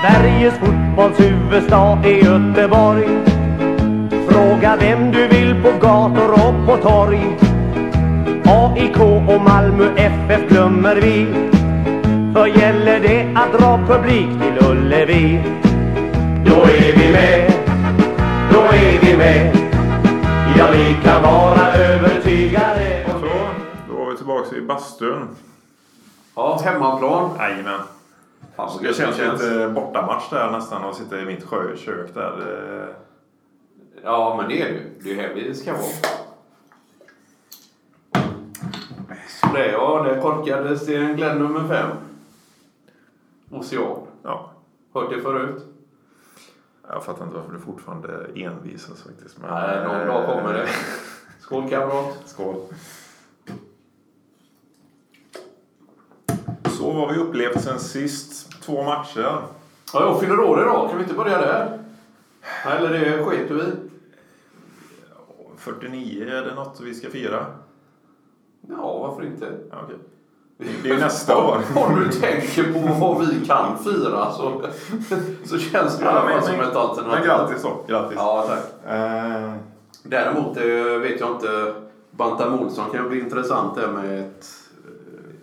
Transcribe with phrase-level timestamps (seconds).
[0.00, 3.08] Sveriges fotbollshuvudstad är Göteborg.
[4.28, 7.36] Fråga vem du vill på gator och på torg.
[8.44, 11.26] AIK och Malmö FF glömmer vi.
[12.34, 15.42] För gäller det att dra publik till Ullevi.
[16.46, 17.52] Då är vi med,
[18.52, 19.56] då är vi med.
[20.58, 23.28] Ja, vi kan vara övertygade Så,
[23.88, 25.28] då var vi tillbaka i bastun.
[26.34, 27.30] Ja, hemmaplan.
[27.38, 27.80] Jajamän.
[28.58, 32.36] Fan, vad Det gött känns lite bortamatch där nästan och sitta i mitt sjökök där.
[32.36, 32.94] Det-
[34.04, 34.90] Ja, men det är det ju.
[35.02, 35.82] Det är här vi ska vara.
[39.40, 41.90] Så det, ja, det korkades till en Glenn nummer fem.
[43.50, 43.96] Ocean.
[44.22, 44.50] Ja,
[44.94, 45.62] Hört det förut?
[46.88, 49.38] jag fattar inte varför du fortfarande envisas faktiskt.
[49.38, 50.68] Men, Nej, någon dag kommer det.
[51.40, 52.22] Skål kamrat.
[52.24, 52.56] Skål.
[56.78, 58.47] Så vad vi upplevt sen sist.
[58.68, 59.20] Två matcher.
[59.20, 59.42] Ja,
[59.92, 60.88] jag fyller år idag.
[60.88, 61.78] Kan vi inte börja där?
[62.64, 63.72] Eller det sket du i?
[65.58, 67.46] 49, är det något vi ska fira?
[68.68, 69.52] Ja, varför inte?
[69.70, 69.96] Ja, okej.
[70.82, 71.58] Det är ju nästa år.
[71.76, 74.62] Om du tänker på vad vi kan fira så,
[75.44, 77.18] så känns det alla fall som ett alternativ.
[77.18, 77.84] Men grattis då.
[77.88, 78.16] Grattis.
[78.16, 78.94] Ja, tack.
[78.94, 79.52] Eh,
[80.02, 81.74] Däremot eh, vet jag inte.
[82.10, 84.46] Bantam Olsson kan ju bli intressant där med ett,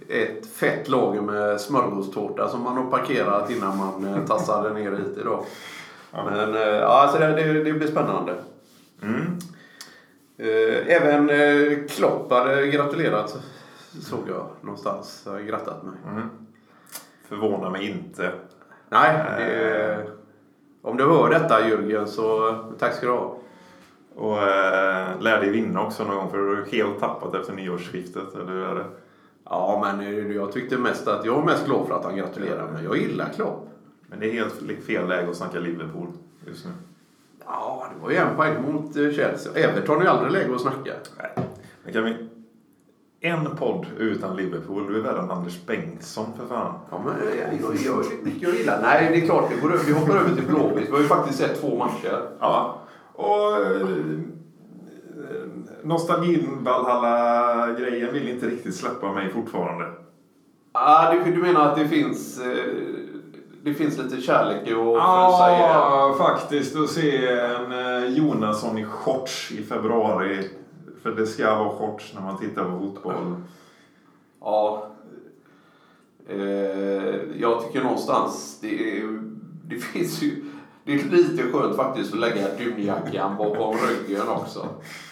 [0.10, 5.18] ett fett lager med smörgåstårta som man har parkerat innan man eh, tassade ner hit
[5.22, 5.46] idag.
[6.12, 8.34] Men eh, ja, alltså det, det, det blir spännande.
[9.02, 9.38] mm.
[10.38, 11.30] Eh, Även
[11.88, 13.38] Klopp hade gratulerat
[14.02, 15.24] såg jag någonstans.
[15.28, 15.94] Har grattat mig.
[16.12, 16.30] Mm.
[17.30, 18.32] Förvånar mig inte.
[18.90, 20.08] Nej, det,
[20.82, 23.38] om du hör detta Jürgen så tack ska du ha.
[24.16, 28.36] Och eh, lär dig vinna också någon gång för du är helt tappat efter nyårsskiftet.
[28.36, 28.86] Eller hur är det?
[29.50, 32.84] Ja, men jag tyckte mest att jag var mest glad för att han gratulerade mig.
[32.84, 33.70] Jag gillar Klopp.
[34.08, 36.08] Men det är helt fel läge att snacka Liverpool
[36.48, 36.72] just nu.
[37.46, 39.54] Ja, det var ju en poäng mot eh, Chelsea.
[39.54, 40.94] Everton är ju aldrig läge att snacka.
[41.18, 41.48] Nej.
[41.84, 42.16] Men kan vi...
[43.20, 46.74] En podd utan Liverpool, du är värre än Anders Bengtsson för fan.
[46.92, 48.06] Ja, men eh, jag, jag, jag,
[48.42, 48.82] jag gillar.
[48.82, 49.52] Nej, det är klart.
[49.52, 50.88] Vi, går, vi hoppar över till Blåvitt.
[50.88, 52.30] Vi har ju faktiskt sett två matcher.
[52.40, 52.82] Ja.
[53.14, 53.88] Och eh,
[55.84, 59.86] nostalgin Valhalla-grejen vill inte riktigt släppa mig fortfarande.
[60.72, 62.66] Ah, du, du menar att det finns, eh,
[63.64, 65.70] det finns lite kärlek att frysa ihjäl?
[65.70, 66.76] Ja, faktiskt.
[66.76, 70.50] Att se en eh, Jonasson i shorts i februari.
[71.04, 73.36] För det ska vara shorts när man tittar på fotboll.
[74.42, 74.88] Ja.
[76.30, 76.40] Eh,
[77.38, 79.04] jag tycker någonstans det,
[79.64, 80.44] det finns ju...
[80.86, 84.68] Det är lite skönt faktiskt att lägga dunjackan bakom ryggen också.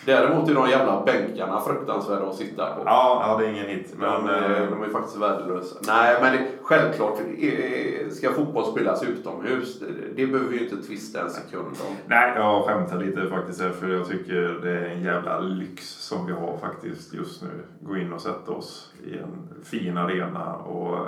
[0.06, 2.82] Däremot är de jävla bänkarna fruktansvärda att sitta på.
[2.86, 3.94] Ja, ja det är ingen hit.
[3.98, 5.76] Men, Men, eh, eh, de är faktiskt värdelösa.
[5.88, 9.80] Nej, men det, självklart eh, ska fotboll spelas utomhus.
[10.16, 11.96] Det, behöver vi ju inte tvista en sekund om.
[12.08, 16.34] Nej, jag skämtar lite faktiskt för jag tycker det är en jävla lyx som vi
[16.34, 17.64] har faktiskt just nu.
[17.80, 21.08] Gå in och sätta oss i en fin arena och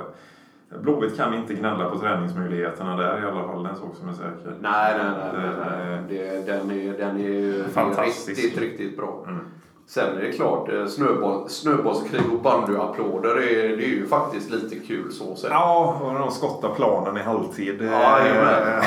[0.81, 3.63] Blåvitt kan inte gnälla på träningsmöjligheterna där i alla fall.
[3.63, 4.53] Det är en sak som är säker.
[4.59, 5.41] Nej, nej, nej.
[5.41, 6.01] Det- nej.
[6.09, 8.27] Det, den är, den är ju Fantastisk.
[8.43, 9.25] riktigt, riktigt bra.
[9.27, 9.39] Mm.
[9.87, 14.49] Sen är det klart, eh, snöboll, snöbollskrig och bandyapplåder det är, det är ju faktiskt
[14.51, 15.49] lite kul så sett.
[15.51, 17.81] Ja, och de skottar planen i halvtid.
[17.81, 18.81] Jajamän.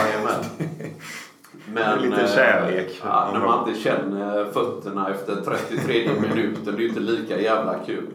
[1.75, 3.00] Det är lite eh, kärlek.
[3.04, 7.75] Ja, när man inte känner fötterna efter 33 minuten, det är ju inte lika jävla
[7.87, 8.06] kul.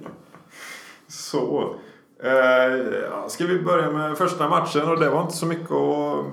[1.07, 1.75] Så.
[2.23, 6.25] Eh, ska vi börja med första matchen och det var inte så mycket att...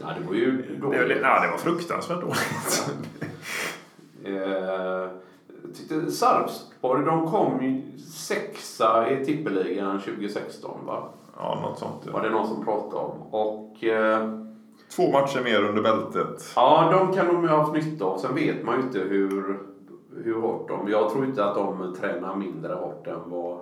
[0.00, 1.08] Ja, det var ju Det, dåligt.
[1.08, 2.90] det, ja, det var fruktansvärt dåligt.
[4.24, 4.32] Eh,
[5.62, 11.08] jag tyckte Sarpsborg, de kom ju sexa i tippeligan 2016 va?
[11.36, 12.06] Ja, något sånt.
[12.06, 12.28] Var Ja.
[12.28, 13.22] det någon som pratade om.
[13.34, 14.28] Och eh,
[14.96, 16.52] Två matcher mer under bältet.
[16.56, 18.18] ja, de kan de ju ha haft nytta av.
[18.18, 19.58] Sen vet man ju inte hur,
[20.24, 20.88] hur hårt de...
[20.90, 23.58] Jag tror inte att de tränar mindre hårt än vad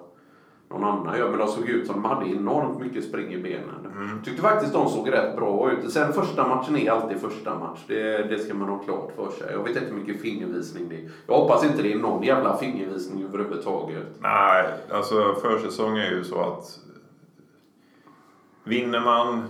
[0.78, 1.30] någon annan gör.
[1.30, 4.20] Men de såg ut som de hade enormt mycket spring i benen.
[4.24, 5.92] Tyckte faktiskt de såg rätt bra ut.
[5.92, 7.80] Sen första matchen är alltid första match.
[7.86, 9.52] Det, det ska man ha klart för sig.
[9.52, 11.10] Jag vet inte hur mycket fingervisning det är.
[11.26, 14.06] Jag hoppas inte det är någon jävla fingervisning överhuvudtaget.
[14.20, 16.78] Nej, alltså försäsong är ju så att
[18.64, 19.42] vinner man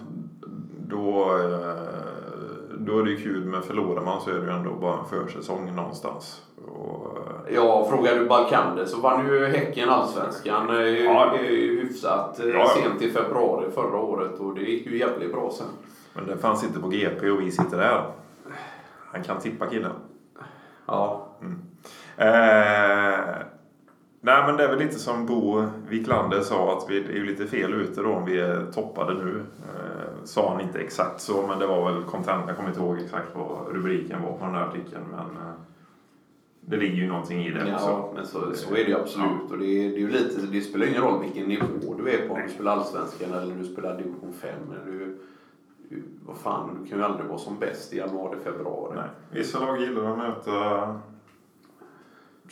[0.88, 4.98] då, eh, då är det kul men förlorar man så är det ju ändå bara
[4.98, 6.42] en försäsong någonstans.
[6.66, 11.34] Och, eh, Ja, frågar du Balkander så vann ju Häcken allsvenskan eh, Ja.
[11.34, 12.68] eh, hyfsat eh, Ja, ja.
[12.68, 15.66] sent i februari förra året och det gick ju jävligt bra sen.
[16.14, 18.04] men den fanns inte på GP och vi sitter där.
[19.12, 19.92] Han kan tippa killen.
[20.86, 21.26] Ja.
[22.16, 23.36] Eh,
[24.26, 27.46] Nej, men det är väl lite som Bo Wiklander sa att vi är ju lite
[27.46, 29.42] fel ute då om vi är toppade nu.
[29.68, 32.44] Eh, sa han inte exakt så, men det var väl content.
[32.46, 35.02] Jag kommer inte ihåg exakt vad rubriken var på den där artikeln.
[35.10, 35.54] Men eh,
[36.66, 38.14] det ligger ju någonting i det Ja, också.
[38.14, 39.50] men så, så är det absolut.
[39.50, 42.34] Och det, är, det, är lite, det spelar ingen roll vilken nivå du är på.
[42.34, 44.50] Om du spelar Allsvenskan eller du spelar Division 5.
[44.70, 45.18] Eller du,
[46.26, 48.96] vad fan, du kan ju aldrig vara som bäst i januari, februari.
[48.96, 49.08] Nej.
[49.30, 50.52] Vissa lag gillar att möta,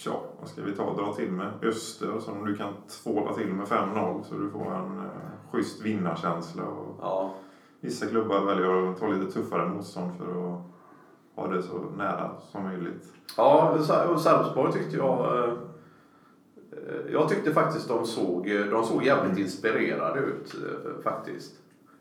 [0.05, 2.73] ja, vad ska vi ta, dra till med Öster som du kan
[3.03, 6.63] tvåla till med 5-0 så du får en eh, schysst vinnarkänsla.
[6.65, 7.35] Och Ja,
[7.81, 10.25] vissa klubbar väljer att ta lite tuffare motstånd för
[10.55, 10.61] att
[11.35, 13.13] ha det så nära som möjligt.
[13.37, 15.39] ja och Sarpsborg tyckte jag...
[15.39, 15.53] eh,
[16.73, 21.53] eh, Jag tyckte faktiskt de såg, de såg jävligt inspirerade ut eh, faktiskt.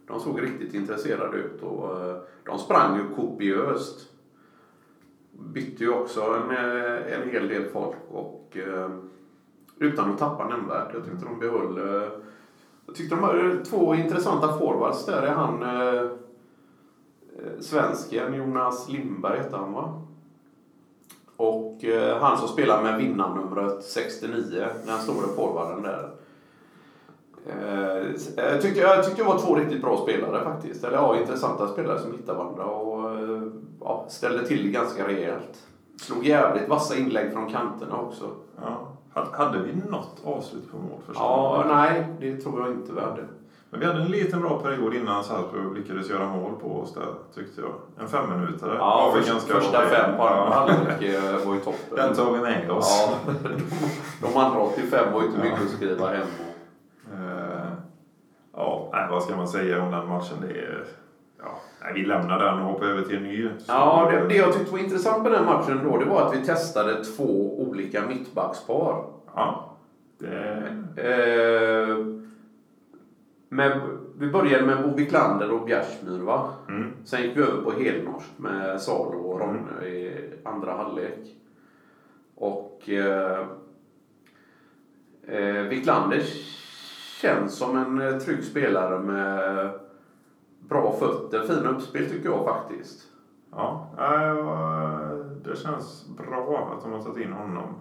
[0.07, 4.07] De såg riktigt intresserade ut och eh, de sprang ju kopiöst.
[5.31, 8.89] Bytte ju också en, eh, en hel del folk och eh,
[9.79, 10.93] utan att tappa nämnvärt.
[10.93, 12.01] Jag tyckte de behöll...
[12.03, 12.09] eh,
[12.85, 15.21] Jag tyckte de hade två intressanta forwards där.
[15.21, 16.09] är han eh, eh,
[17.59, 20.01] svensken Jonas Lindberg heter han va?
[21.37, 26.09] Och eh, han som spelar med vinnarnumret 69, den stora forwarden där.
[27.47, 30.83] Eh, jag, tyckte, jag tyckte det var två riktigt bra spelare faktiskt.
[30.83, 33.43] Eller ja, intressanta spelare som hittade varandra och eh,
[33.79, 35.67] ja, ställde till ganska rejält.
[36.01, 38.29] Slog jävligt vassa inlägg från kanterna också.
[38.61, 38.87] Ja.
[39.31, 43.25] Hade- vi något avslut på mål Ja, nej, det tror jag inte vi hade.
[43.73, 47.05] Men vi hade en liten bra period innan Salzburg lyckades göra mål på oss där,
[47.35, 47.71] tyckte jag.
[47.99, 48.75] En femminutare.
[48.79, 50.53] Ja, första, ganska första fem på andra Ja.
[50.53, 51.95] halvlek eh, var ju toppen.
[51.95, 53.07] Den tar vi med oss.
[53.27, 53.33] Ja,
[54.21, 56.27] de, de andra 85 var ju inte mycket att skriva hem.
[57.13, 57.71] Eh,
[58.55, 60.37] ja, nej, vad ska man säga om den matchen?
[60.41, 60.85] Det är,
[61.39, 61.51] ja,
[61.81, 63.49] nej, vi lämnar den och hoppar över till en ny.
[63.59, 66.35] Så- Ja, det, det jag tyckte var intressant med den matchen då, det var att
[66.35, 69.03] vi testade två olika mittbackspar.
[69.35, 69.75] Ja,
[70.19, 70.63] det,
[70.97, 71.95] Eh,
[73.53, 73.81] med,
[74.17, 76.53] vi började med Bo Wiklander och Bjärsmyr va?
[76.67, 81.19] mm, Sen gick vi över på helnorskt med Salo och Ronne i andra halvlek.
[82.35, 83.47] Och eh,
[85.27, 86.23] eh, Wiklander
[87.21, 89.69] känns som en eh, trygg spelare med
[90.59, 93.07] bra fötter, fina uppspel tycker jag faktiskt.
[93.97, 97.73] ja, och, det känns bra att de har tagit in honom.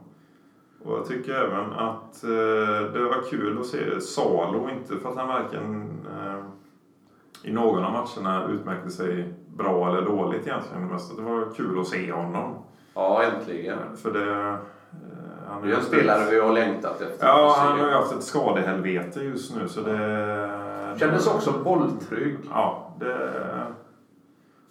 [0.84, 5.16] Och jag tycker även att eh, det var kul att se Salo, inte för att
[5.16, 6.40] han varken eh,
[7.42, 10.86] i någon av matcherna utmärkte sig bra eller dåligt egentligen.
[10.86, 12.54] Mest det var kul att se honom.
[12.94, 13.78] Ja, äntligen.
[13.96, 14.40] För det...
[14.40, 14.56] eh,
[15.48, 17.26] han är en spelare vi har längtat efter.
[17.26, 20.96] Ja, han har ju haft ett skadehelvete just nu så det...
[20.98, 22.36] Kändes också bolltrygg.
[22.50, 23.32] Ja, det...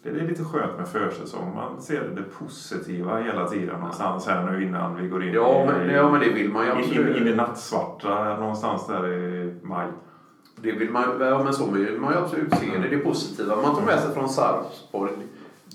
[0.04, 1.56] Det är lite skönt med försäsong.
[1.56, 5.66] Man ser det positiva hela tiden någonstans här nu innan vi går in Ja, i,
[5.66, 9.88] men, ja, men det vill man ju in, in, i nattsvarta någonstans där i maj.
[10.56, 12.88] Det vill man, ja, men så vill man ju absolut se det.
[12.90, 15.12] Det positiva man tar med sig från Sarpsborg,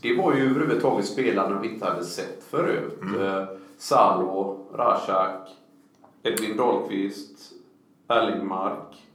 [0.02, 2.98] det var ju överhuvudtaget spelarna vi inte hade sett förut.
[3.02, 3.46] Mm.
[3.78, 5.48] Salo, Rashak,
[6.22, 7.52] Edvin Dahlqvist,
[8.08, 9.06] Erlingmark.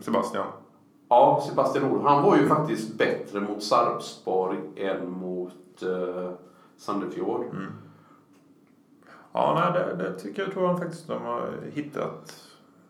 [0.00, 0.46] Sebastian.
[1.08, 2.02] Ja, Sebastian Nord.
[2.02, 6.30] Han var ju faktiskt bättre mot Sarpsborg än mot eh,
[6.76, 7.44] Sandefjord.
[9.32, 12.44] Ja, nej, det, det tycker jag tror jag faktiskt de har hittat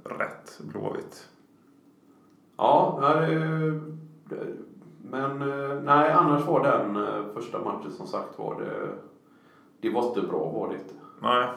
[0.05, 1.29] rätt Blåvitt.
[2.57, 2.99] Ja,
[4.29, 4.47] det-
[5.11, 5.39] men
[5.85, 8.89] nej, annars var den eh, första matchen som sagt var det...
[9.81, 10.95] Det var inte bra var det inte.
[11.23, 11.49] Nej.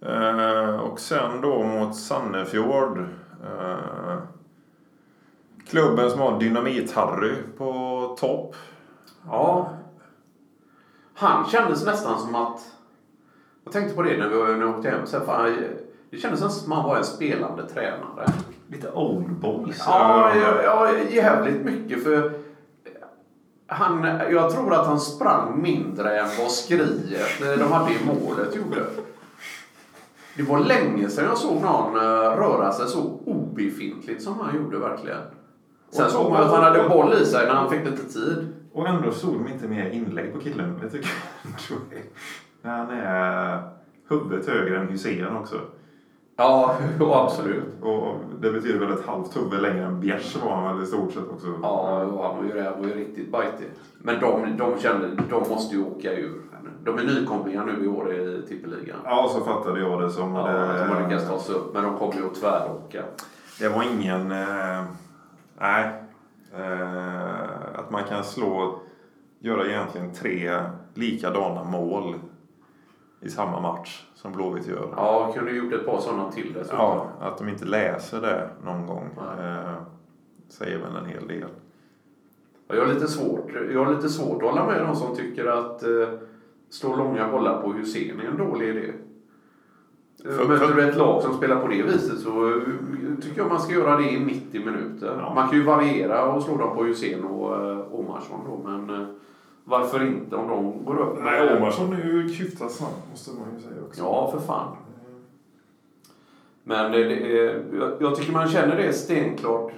[0.00, 2.98] Eh, och sen då mot Sannefjord.
[3.44, 4.18] Eh,
[5.72, 8.56] klubben som har Dynamit-Harry på topp.
[9.26, 9.70] Ja.
[11.14, 12.60] Han kändes nästan som att...
[13.64, 15.06] Jag tänkte på det när, vi, när jag åkte hem.
[15.06, 15.56] Så här, fan,
[16.10, 18.26] det kändes nästan som att han var en spelande tränare.
[18.68, 19.82] Lite old boys.
[19.86, 22.04] Ja, ja, ja jävligt mycket.
[22.04, 22.32] För
[23.66, 28.84] han, jag tror att han sprang mindre än vad skriet de hade i målet gjorde.
[30.36, 34.78] Det var länge sedan jag såg någon eh, röra sig så obefintligt som han gjorde
[34.78, 35.20] verkligen.
[35.92, 38.48] Sen såg man att han hade boll i sig när han fick lite tid.
[38.72, 40.78] Och ändå såg de inte mer inlägg på killen.
[40.82, 41.08] Det tycker
[42.62, 42.96] jag ändå är...
[42.96, 43.62] Han är
[44.08, 45.56] huvudet högre än Hysén också.
[46.36, 47.64] Ja, absolut.
[47.82, 51.12] Och det betyder väl ett halvt huvud längre än Bjärs var han väl i stort
[51.12, 51.46] sett också.
[51.62, 53.66] Ja, han var ju, han var ju riktigt bajtig.
[53.98, 56.40] Men de, de kände de måste ju åka ur.
[56.84, 58.96] De är nykomlingar nu i år i tippeligan.
[59.04, 60.34] Ja, så fattade jag det som.
[60.34, 63.02] Ja, det, att de har lyckats ta sig upp, men de kommer ju att tväråka.
[63.58, 64.32] Det var ingen...
[64.32, 64.84] Eh,
[65.62, 66.02] nej.
[66.56, 68.78] Eh, att man kan slå...
[69.44, 70.60] Göra egentligen tre
[70.94, 72.14] likadana mål.
[73.20, 74.88] i samma match som Blåvitt gör.
[74.96, 76.78] Ja, kunde gjort ett par sådana till dessutom.
[76.78, 79.74] Ja, att de inte läser det någon gång eh,
[80.48, 81.48] säger väl en hel del.
[82.68, 85.46] Ja, Jag har lite svårt, jag har lite svårt att hålla med de som tycker
[85.46, 86.08] att eh,
[86.70, 88.92] slå långa bollar på Hussein är en dålig idé.
[90.24, 92.54] Eh, För- Möter för- du ett lag som spelar på det viset så eh,
[93.22, 95.16] tycker jag man ska göra det i 90 minuter.
[95.20, 95.34] Ja.
[95.34, 99.06] Man kan ju variera och slå dem på Hussein och eh, Omarsson då, men eh,
[99.64, 101.18] varför inte om de går upp?
[101.24, 104.02] Nej, Omarsson är ju hyfsat snabb måste man ju säga också.
[104.02, 104.76] Ja, för fan.
[106.64, 107.62] Men det, det, är-
[108.00, 109.72] jag, tycker man känner det stenklart.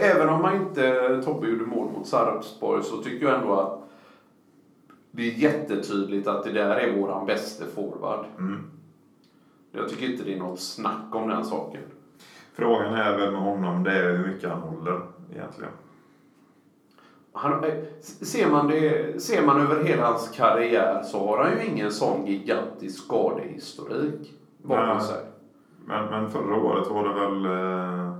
[0.00, 3.78] Även om man inte Tobbe gjorde mål mot Sarpsborg så tycker jag ändå att
[5.10, 8.24] det är jättetydligt att det där är våran bästa forward.
[8.38, 8.58] Mm.
[9.72, 11.80] Jag tycker inte det är något snack om den saken.
[12.54, 15.00] Frågan är väl med honom det är hur mycket han håller
[15.34, 15.72] egentligen.
[17.32, 21.66] Han, eh, ser, man det, ser man över hela hans karriär så har han ju
[21.66, 25.20] ingen sån gigantisk skadehistorik bakom sig.
[25.86, 27.44] Men, men förra året var det väl...
[27.46, 28.12] Eh,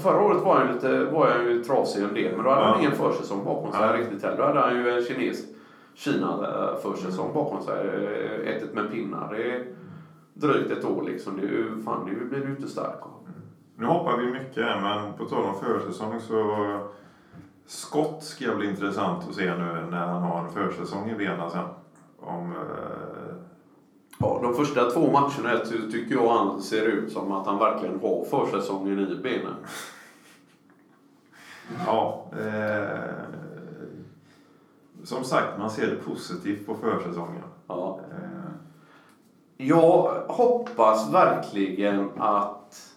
[0.00, 2.74] Förra året var han, lite, var han ju trasig en del, men då hade han
[2.74, 2.80] Ja.
[2.80, 3.96] ingen försäsong bakom sig Ja.
[3.96, 4.36] riktigt heller.
[4.36, 5.44] Då hade han ju en kines
[5.94, 7.88] Kina-försäsong bakom sig.
[7.88, 9.64] Eh, Ätit med pinnar i
[10.40, 11.38] drygt ett år liksom.
[11.38, 13.28] Ju, fan, det blir du inte stark av.
[13.76, 16.56] nu hoppar vi mycket här, men på tal om försäsong så...
[17.66, 21.66] Skott ska bli intressant att se nu när han har en försäsong i benen sen.
[22.20, 22.52] Om...
[22.52, 23.34] Eh,
[24.22, 28.00] Ja, de första två matcherna ty- tycker jag han ser ut som att han verkligen
[28.00, 29.54] har försäsongen i benen.
[31.86, 32.26] ja.
[32.38, 33.24] Eh,
[35.04, 37.42] som sagt, man ser det positivt på försäsongen.
[37.66, 38.00] Ja.
[38.10, 38.50] Eh,
[39.62, 42.94] Jag hoppas verkligen att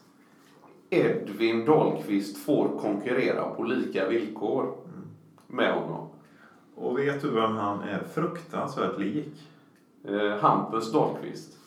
[0.89, 4.73] Edvin Dahlqvist får konkurrera på lika villkor
[5.47, 6.07] med honom.
[6.75, 9.49] och vet du vem han är fruktansvärt lik?
[10.07, 11.57] Eh, Hampus Dahlqvist.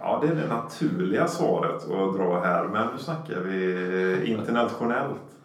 [0.00, 5.38] Ja, det är det naturliga svaret att dra här, men nu snackar vi internationellt.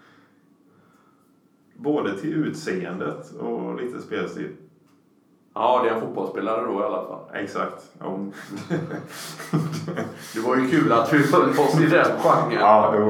[1.73, 4.55] Både till utseendet och lite spelstil.
[5.61, 7.19] Ja, det är en fotbollsspelare då i alla fall.
[7.33, 7.83] Exakt.
[7.99, 8.17] Ja,
[10.33, 12.59] Det var ju kul att vi höll oss i den genren.
[12.59, 13.07] ja jo.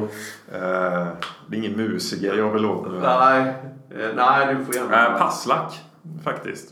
[0.56, 1.08] Eh,
[1.48, 3.00] det är ingen musiker jag vill låta nu.
[3.00, 3.54] Nej,
[3.92, 5.08] eh, nej, du får gärna...
[5.08, 5.80] Eh, passlack,
[6.24, 6.70] faktiskt.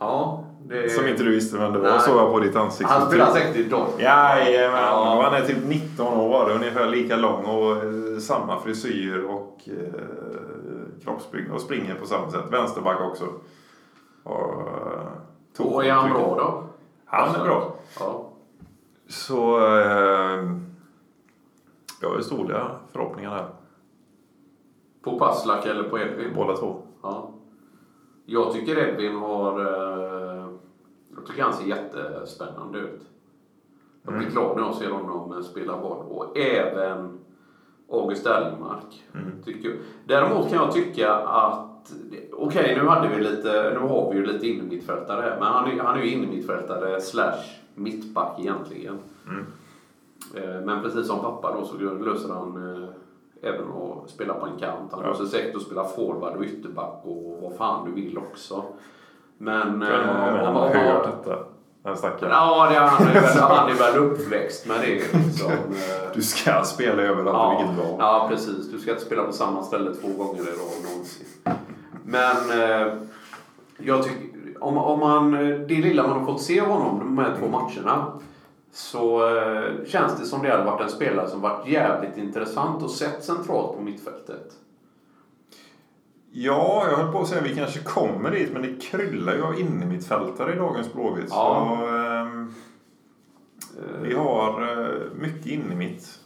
[0.00, 0.90] Ja, det...
[0.92, 2.92] Som inte du visste vem det var, såg jag på ditt ansikte.
[2.92, 4.00] Han spelar säkert i Dortmund.
[4.02, 5.20] Jajamän, Ja.
[5.30, 10.00] han är typ 19 år, ungefär lika lång och eh, samma frisyr och eh,
[11.04, 12.44] kroppsbyggnad och springer på samma sätt.
[12.50, 13.24] Vänsterback också.
[14.26, 14.60] Och,
[15.58, 16.62] eh, Och är han bra då?
[17.04, 17.74] Han är bra.
[18.00, 18.28] Ja.
[19.08, 20.50] Så eh,
[22.00, 23.46] jag har stora förhoppningar där.
[25.02, 26.32] På Passlack eller på Edvin?
[26.34, 26.76] Båda två.
[27.02, 27.30] Ja.
[28.24, 29.60] Jag tycker Edvin har...
[29.60, 30.46] Eh,
[31.16, 33.02] jag tycker han ser jättespännande ut.
[34.02, 34.32] Jag blir Mm.
[34.32, 36.06] glad när jag ser honom spela boll.
[36.08, 37.18] Och även
[37.92, 39.04] August Erlingmark.
[39.14, 39.42] Mm.
[39.44, 39.78] Tycker.
[40.04, 41.66] Däremot kan jag tycka att...
[42.32, 43.70] Okej, nu hade vi lite...
[43.80, 45.36] Nu har vi ju lite innermittfältare.
[45.40, 47.38] Men han är, han är ju innermittfältare slash
[47.74, 48.98] mittback egentligen.
[49.28, 49.46] Mm.
[50.36, 52.88] Eh, Men precis som pappa då så löser han eh,
[53.50, 54.92] även att spela på en kant.
[54.92, 55.08] Han Ja.
[55.10, 58.64] löser säkert att spela forward och ytterback och vad fan du vill också.
[59.38, 59.72] Men...
[59.72, 61.38] Inte om eh, han har hört detta.
[61.82, 62.32] Den stackaren.
[62.32, 65.12] Ja, det är han, är väl, han är väl uppväxt med det.
[65.18, 65.50] Liksom.
[66.14, 67.96] Du ska spela överallt Ja, vilket lag.
[67.98, 68.70] ja, precis.
[68.70, 71.26] Du ska inte spela på samma ställe två gånger i rad någonsin.
[72.06, 72.94] Men eh,
[73.78, 74.20] jag tycker,
[74.60, 75.32] om, om man,
[75.68, 78.12] det lilla man har fått se av honom de här två matcherna
[78.72, 82.90] så eh, känns det som det hade varit en spelare som varit jävligt intressant och
[82.90, 84.52] sett centralt på mittfältet.
[86.30, 89.42] Ja, jag höll på att säga att vi kanske kommer dit, men det kryllar ju
[89.42, 91.26] av innermittfältare i dagens Blåvitt.
[91.28, 91.78] Ja.
[91.80, 92.54] Så, ehm,
[94.02, 96.20] vi har eh, mycket innermitt.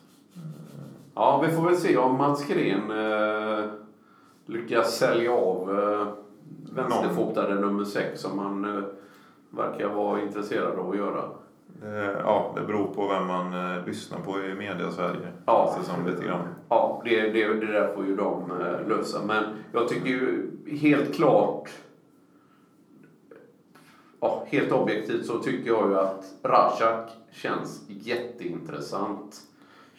[1.15, 3.65] Ja, vi får väl se om Mats Gren eh,
[4.51, 6.09] lyckas sälja av eh,
[6.75, 8.85] vänsterfotade nummer sex som han eh,
[9.51, 11.25] verkar vara intresserad av att göra.
[11.83, 15.29] Eh, ja, det beror på vem man eh, lyssnar på i media-Sverige.
[15.47, 15.73] Ja.
[15.75, 16.49] känns det som lite grann.
[16.69, 19.21] Ja, det, det, det där får ju de eh, lösa.
[19.27, 21.71] Men jag tycker ju helt klart...
[24.23, 29.41] Ja, helt objektivt så tycker jag ju att Rashak känns jätteintressant.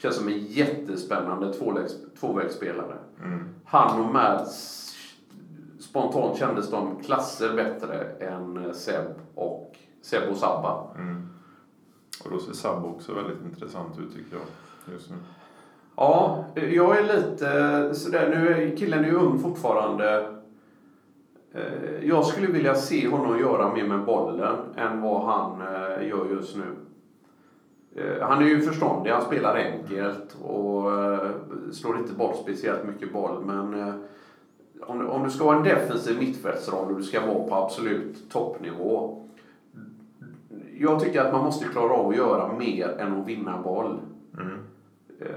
[0.01, 2.95] Känns som en jättespännande tvåvägs, tvåvägsspelare.
[3.23, 3.49] Mm.
[3.65, 4.77] Han och Mads
[5.79, 9.05] spontant kändes de klasser bättre än Seb
[9.35, 10.87] och Seb och Sabba.
[10.97, 11.29] Mm.
[12.25, 14.93] Och då ser Sabbo också väldigt intressant ut tycker jag.
[14.93, 15.15] Just nu.
[15.95, 18.29] Ja, jag är lite sådär.
[18.29, 20.27] Nu är killen är ung fortfarande.
[21.53, 26.27] Eh, Jag skulle vilja se honom göra mer med bollen än vad han eh, gör
[26.31, 26.75] just nu.
[27.95, 31.29] Eh, Han är ju förståndig, han spelar enkelt och eh,
[31.71, 33.45] slår inte bort speciellt mycket boll.
[33.45, 33.93] Men eh,
[34.81, 38.29] om du- om du ska ha en defensiv mittfältsroll och du ska vara på absolut
[38.31, 39.17] toppnivå.
[40.79, 43.99] Jag tycker att man måste klara av att göra mer än att vinna boll.
[45.19, 45.27] Eh,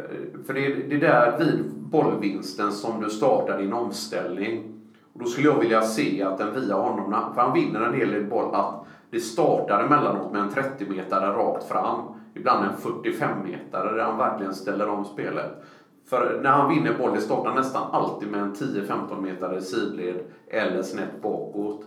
[0.46, 4.70] För det är, det är där vid bollvinsten som du startar din omställning.
[5.12, 8.14] Och då skulle jag vilja se att den via honom, för han vinner en del
[8.14, 8.74] i boll, att
[9.10, 11.98] det startar emellanåt med en 30-metare rakt fram.
[12.34, 15.64] Ibland en 45-metare där han verkligen ställer om spelet.
[16.06, 20.16] För när han vinner boll, det startar nästan alltid med en 10-15 metare sidled
[20.48, 21.84] eller snett bakåt.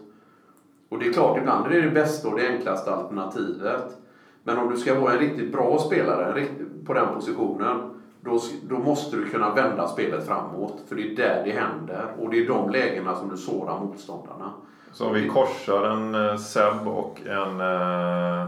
[0.89, 3.97] Och det är klart, ibland är det det bästa och det enklaste alternativet.
[4.43, 6.45] Men om du ska vara en riktigt bra spelare
[6.85, 8.39] på den positionen, då,
[8.69, 10.83] då måste du kunna vända spelet framåt.
[10.87, 12.05] För det är där det händer.
[12.19, 14.51] Och det är de lägena som du sårar motståndarna.
[14.91, 18.47] Så om vi korsar en eh, Seb och en eh,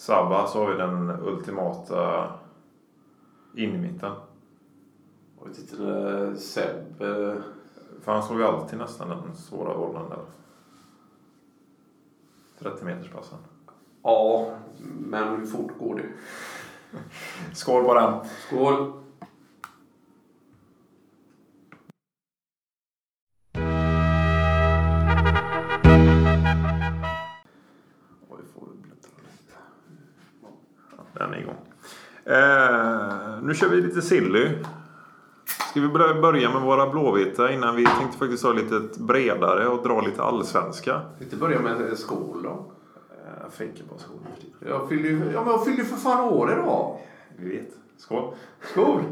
[0.00, 2.32] Sabba så har vi den ultimata
[3.54, 4.12] in i mitten.
[5.38, 7.02] Och inte, eh, Seb...
[7.02, 7.34] eh,
[8.02, 10.18] För han slår ju alltid nästan den svåra bollen där.
[12.58, 13.38] 30 meters passen.
[14.02, 14.54] Ja,
[14.98, 16.08] men hur fort går det?
[17.54, 18.14] Skål på den!
[18.46, 18.92] Skål!
[31.12, 31.56] Den är igång.
[32.24, 34.48] Eh, nu kör vi lite silly.
[35.70, 35.88] Ska vi
[36.20, 41.02] börja med våra blåvita innan vi tänkte faktiskt ha lite bredare och dra lite allsvenska?
[41.16, 42.50] Ska inte börja med skål då?
[43.10, 44.56] Eh, Jag fejkar bara tiden.
[44.78, 47.00] Jag fyller ju ja, men jag fyller ju för fan år idag.
[47.36, 47.70] Vi vet.
[47.96, 48.34] Skål!
[48.72, 49.02] Skål!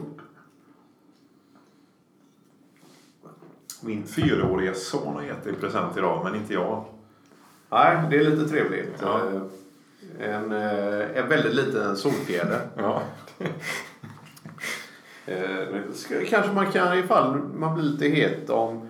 [3.80, 6.84] Min fyraåriga son har gett dig present idag, men inte jag.
[7.70, 8.92] Nej, det är lite trevligt.
[9.02, 9.20] Ja.
[10.18, 12.60] En, eh, en väldigt liten solfjäder.
[12.76, 13.02] Ja.
[15.26, 18.88] Eh, Kanske man kan, ifall man blir lite het om,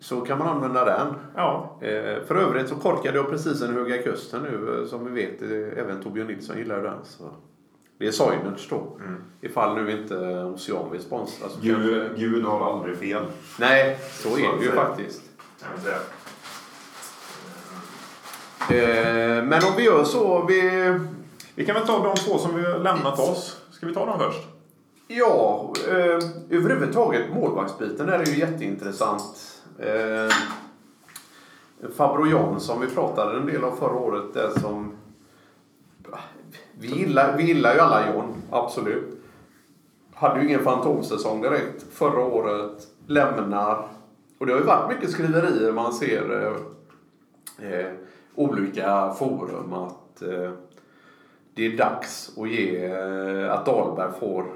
[0.00, 1.14] så kan man använda den.
[1.36, 1.78] Ja.
[1.80, 4.86] Eh, För övrigt så korkade jag precis en Höga Kusten nu.
[4.90, 5.42] Som vi vet,
[5.78, 6.98] även Torbjörn Nilsson gillar den.
[7.04, 7.30] Så.
[7.98, 8.96] Det är Soinerts då.
[9.00, 9.22] Mm.
[9.40, 11.48] Ifall nu inte Ocean vill sponsra.
[11.62, 12.20] Gud, kanske...
[12.20, 13.22] Gud har aldrig fel.
[13.60, 14.84] Nej, så Så är det ju säga.
[14.84, 15.22] faktiskt.
[18.70, 20.44] Eh, Men om vi gör så.
[20.48, 20.92] Vi...
[21.54, 23.60] Vi kan väl ta de två som vi har lämnat oss.
[23.70, 24.48] Ska vi ta dem först?
[25.08, 26.18] Ja, eh,
[26.50, 29.62] överhuvudtaget målvaktsbiten där är ju jätteintressant.
[29.78, 30.36] Eh,
[31.96, 34.34] Fabro John som vi pratade en del om förra året.
[34.34, 34.92] det som,
[36.78, 39.22] vi, gillar, vi gillar ju alla John, absolut.
[40.14, 42.86] Hade ju ingen fantomsäsong direkt förra året.
[43.06, 43.88] Lämnar.
[44.38, 46.56] Och det har ju varit mycket skriverier man ser
[47.60, 47.92] eh, eh
[48.34, 50.50] olika forum att eh,
[51.54, 54.46] det är dags att ge eh, att Dahlberg får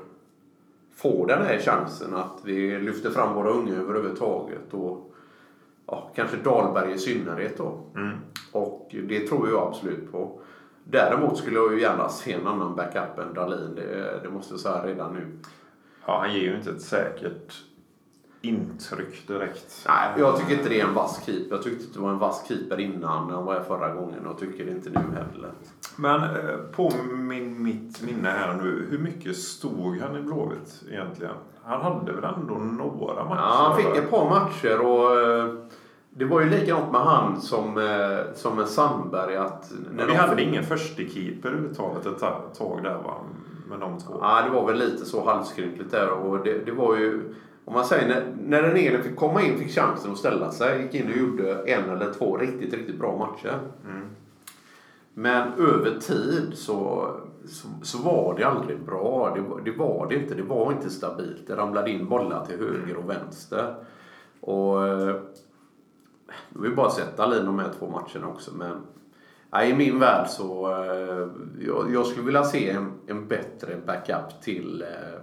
[0.96, 5.12] får den här chansen att vi lyfter fram våra unga överhuvudtaget och
[5.86, 7.80] ja, kanske Dahlberg i synnerhet då.
[7.94, 8.16] Mm.
[8.52, 10.40] Och det tror jag absolut på.
[10.84, 13.74] Däremot skulle jag ju gärna se en annan backup än Dahlin.
[13.74, 15.38] Det, det måste jag säga redan nu.
[16.06, 17.54] Ja, han ger ju inte ett säkert
[18.40, 19.84] intryck direkt.
[19.88, 21.54] Nej, jag tycker inte det är en vass keeper.
[21.56, 24.38] Jag tyckte inte det var en vass keeper innan när han var förra gången och
[24.38, 25.50] tycker det inte nu heller.
[25.96, 31.34] Men eh, på min, mitt minne här nu, hur mycket stod han i Blåvitt egentligen?
[31.64, 33.40] Han hade väl ändå några matcher?
[33.40, 35.54] Ja, han fick ett par matcher och eh,
[36.10, 39.36] det var ju likadant med han som, eh, som med Sandberg.
[39.36, 43.14] Att Men vi hade väl ingen förstekeeper överhuvudtaget ett ta- tag där va?
[43.68, 44.12] Med de två.
[44.20, 46.10] Ja, det var väl lite så halvskrynkligt där.
[46.10, 47.34] Och det, det var ju,
[47.66, 50.82] om man säger, när, när den ene fick komma in, fick chansen att ställa sig,
[50.82, 53.58] gick in och gjorde en eller två riktigt, riktigt bra matcher.
[53.84, 54.02] Mm.
[55.14, 57.10] Men över tid så,
[57.46, 59.32] så, så var det aldrig bra.
[59.34, 60.34] Det, var- det var det inte.
[60.34, 61.46] Det var inte stabilt.
[61.46, 63.74] Det ramlade in bollar till höger och vänster.
[64.40, 65.16] Och eh,
[66.48, 68.50] nu har vi bara sett Dahlin de här två matcherna också.
[68.54, 68.76] Men
[69.50, 71.28] nej, i min värld så eh,
[71.66, 75.20] jag, jag skulle vilja se en, en bättre backup till eh, eh,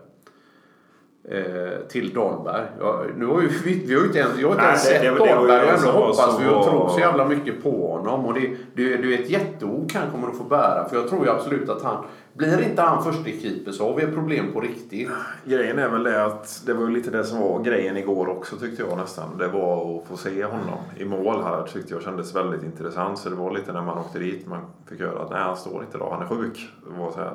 [1.89, 2.65] till Dahlberg.
[2.79, 4.89] Ja, nu har ju, vi, vi har ju inte ens, jag har inte ens det-
[4.89, 8.25] sett det det Dahlberg och ändå hoppas vi och tror så jävla mycket på honom.
[8.25, 10.89] Och det, det, det är ett jätteok han kommer att få bära.
[10.89, 14.03] För jag tror ju absolut att han, blir inte han första keeper så har vi
[14.03, 15.09] ett problem på riktigt.
[15.45, 18.83] Grejen är väl det att det var lite det som var grejen igår också tyckte
[18.89, 19.38] jag nästan.
[19.38, 23.17] Det var att få se honom i mål här tyckte jag kändes väldigt intressant.
[23.19, 25.81] Så det var lite när man åkte dit man fick höra att nej han står
[25.83, 26.69] inte idag, han är sjuk.
[26.93, 27.33] Det var så här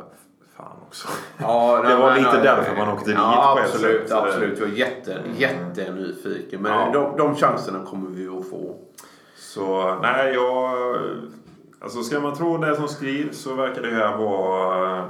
[0.59, 1.09] fan också.
[1.39, 4.11] Ja, Det var lite ja, därför man åkte dit ja, ett absolut.
[4.11, 4.25] Mm.
[4.25, 6.63] Absolut, jag är jätte, jättenyfiken.
[6.63, 6.91] Men Ja.
[6.93, 8.77] de, de chanserna kommer vi att få.
[9.37, 10.75] Så nej, jag...
[11.81, 15.05] Alltså ska man tro det som skrivs så verkar det här vara eh,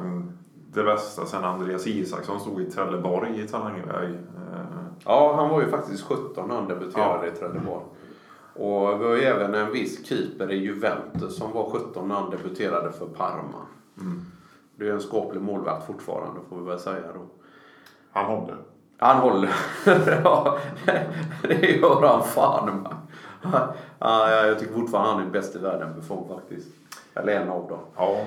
[0.73, 4.11] det bästa sen Andreas Isaksson stod i Trelleborg i Talangväg.
[4.11, 4.61] Eh,
[5.05, 7.85] Ja, han var ju faktiskt 17 när han debuterade i Trelleborg.
[8.55, 12.31] Och vi har ju även en viss keeper i Juventus som var 17 när han
[12.31, 13.61] debuterade för Parma.
[14.01, 14.25] Mm.
[14.79, 17.21] Det är en skaplig målvakt fortfarande får vi väl säga då.
[18.13, 18.57] Han håller.
[18.99, 19.51] Han håller.
[20.25, 20.59] ja,
[21.43, 22.89] det gör han fan.
[23.99, 26.69] Ja, jag tycker fortfarande han är bäst i världen Buffon faktiskt.
[27.15, 27.79] Eller en av dem.
[27.97, 28.21] Ja.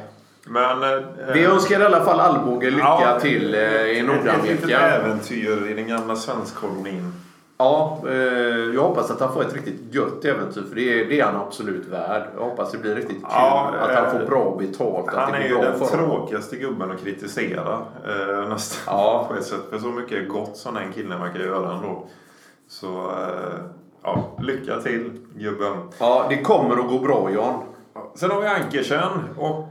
[0.45, 0.83] Men...
[0.83, 4.79] eh, Vi önskar i alla fall Alvbåge lycka ja, till eh, i Ett litet Nordamerika.
[4.79, 7.13] äventyr i den gamla svenskkolonin.
[7.61, 11.19] Ja, eh, jag hoppas att han får ett riktigt gött äventyr för det är, det
[11.19, 12.23] är han absolut värd.
[12.37, 13.25] Jag hoppas det blir riktigt kul.
[13.29, 15.07] Ja, att han eh, får bra betalt.
[15.07, 18.93] Att Han det är ju den tråkigaste gubben att kritisera eh, nästan.
[18.97, 19.25] Ja.
[19.29, 19.69] På ett sätt.
[19.69, 22.07] För så mycket gott som den killen verkar göra ändå.
[22.67, 23.59] Så eh,
[24.03, 25.77] ja, lycka till gubben.
[25.99, 27.63] Ja, det kommer att gå bra Jan.
[28.15, 29.67] Sen har vi Ankersen och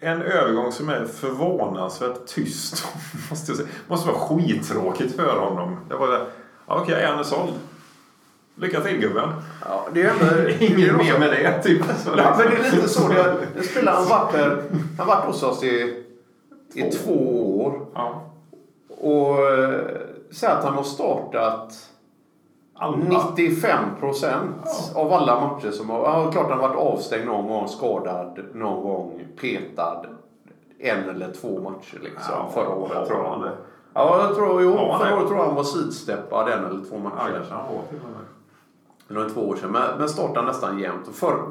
[0.00, 2.86] en övergång som är förvånansvärt tyst.
[3.30, 3.68] Måste jag säga.
[3.88, 5.76] Måste vara skittråkigt för honom.
[5.88, 6.26] Det var
[6.70, 7.52] Ja, Okej, han är såld.
[8.54, 9.28] Lycka till gubben.
[9.64, 10.50] Ja, det är ändå...
[10.60, 11.62] Inget mer med det.
[11.62, 11.82] Typ.
[11.84, 13.08] Så Ja, men det är lite så.
[13.08, 14.62] Det, det spelar han varit där.
[14.98, 16.04] Han har varit hos oss i,
[16.74, 16.90] i Två.
[16.90, 17.86] två år.
[17.94, 18.22] Ja.
[18.88, 19.80] Och eh,
[20.30, 21.72] säg att han har startat
[22.74, 22.96] Alla.
[23.36, 25.98] 95 procent av alla matcher som har...
[25.98, 30.06] Ja, klart han har varit avstängd någon gång, skadad någon gång, petad
[30.78, 33.56] en eller två matcher liksom Ja, förra året tror har jag.
[34.00, 36.96] Ja, jag tror, jo, Ja, förra året tror jag han var sidsteppad en eller två
[36.96, 37.32] Ja, matcher.
[37.34, 38.26] kanske han var till och med.
[39.08, 39.72] Det var två år sedan.
[39.72, 41.08] Men, men startade nästan jämt.
[41.12, 41.42] För,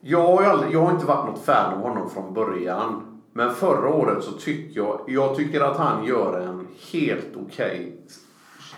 [0.00, 3.20] jag, har aldrig, jag har inte varit något fan av honom från början.
[3.32, 7.96] Men förra året så tycker jag, jag tycker att han gör en helt okej,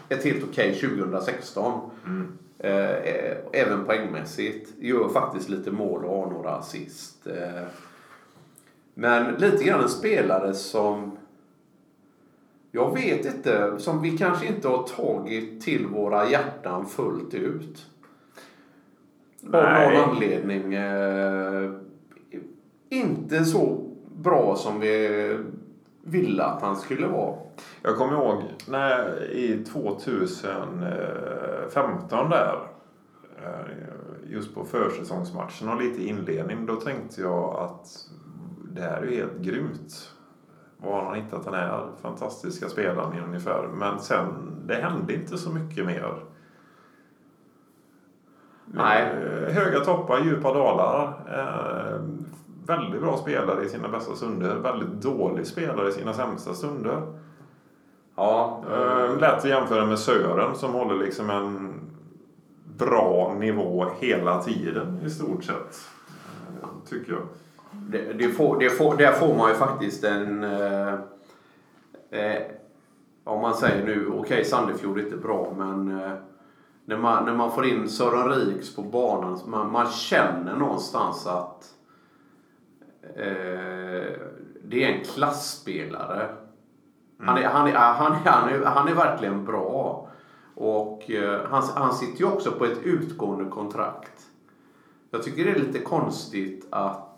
[0.09, 1.81] ett helt okej 2016.
[2.59, 4.71] Eh, eh, även poängmässigt.
[4.79, 7.27] Gör faktiskt lite mål och har några assist.
[7.27, 7.63] Eh,
[8.95, 11.17] men lite grann en spelare som
[12.73, 17.87] jag vet inte, som vi kanske inte har tagit till våra hjärtan fullt ut.
[19.45, 19.99] Av Nej.
[19.99, 20.75] någon anledning.
[20.75, 21.71] Eh,
[22.89, 25.37] inte så bra som vi
[26.05, 27.37] ville att han skulle vara.
[27.83, 32.55] Jag kommer ihåg när i 2015 där.
[33.45, 33.61] eh,
[34.33, 36.67] Just på försäsongsmatchen och lite inledning.
[36.67, 37.87] Då tänkte jag att
[38.75, 40.11] det här är helt grymt.
[40.83, 43.69] Var har han hittat den här fantastiska spelaren ungefär.
[43.75, 44.27] Men sen,
[44.67, 46.15] det hände inte så mycket mer.
[48.67, 49.03] Nej.
[49.03, 51.13] Eh, Höga toppar, djupa dalar.
[51.29, 52.01] Eh,
[52.67, 54.55] väldigt bra spelare i sina bästa stunder.
[54.55, 57.03] Väldigt dålig spelare i sina sämsta stunder.
[58.17, 61.81] Ja, Eh, lätt att jämföra med Sören som håller liksom en
[62.79, 65.81] bra nivå hela tiden i stort sett.
[66.63, 67.23] Eh, tycker jag.
[67.73, 70.45] Det, det får, det får, där får man ju faktiskt en...
[70.45, 70.95] Eh,
[72.11, 72.43] eh,
[73.25, 76.13] om man säger nu, okej Sandefjord är inte bra men eh,
[76.85, 81.75] när, man, när man får in Sören Riks på banan, man, man känner någonstans att
[83.17, 84.13] eh,
[84.65, 86.29] det är en klassspelare.
[87.19, 90.09] Han, är, han, är, han, är, han, är, han är verkligen bra.
[90.55, 94.27] Och eh, han, han sitter ju också på ett utgående kontrakt.
[95.11, 97.10] Jag tycker det är lite konstigt att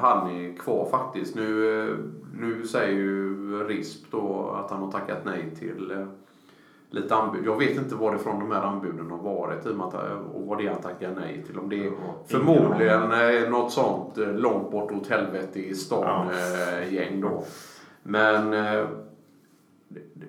[0.00, 1.34] han är kvar faktiskt.
[1.34, 1.96] Nu, eh,
[2.40, 3.34] nu säger ju
[3.68, 6.06] RISP då att han har tackat nej till eh,
[6.90, 7.46] lite anbud.
[7.46, 10.46] Jag vet inte varifrån de här anbuden har varit i och med att, eh, och
[10.46, 11.58] vad det är han tackar nej till.
[11.58, 11.92] Om det är
[12.26, 16.78] förmodligen eh, något sånt eh, långt bort åt helvete i stan Ja.
[16.80, 17.44] eh, gäng då.
[18.02, 18.86] Men eh,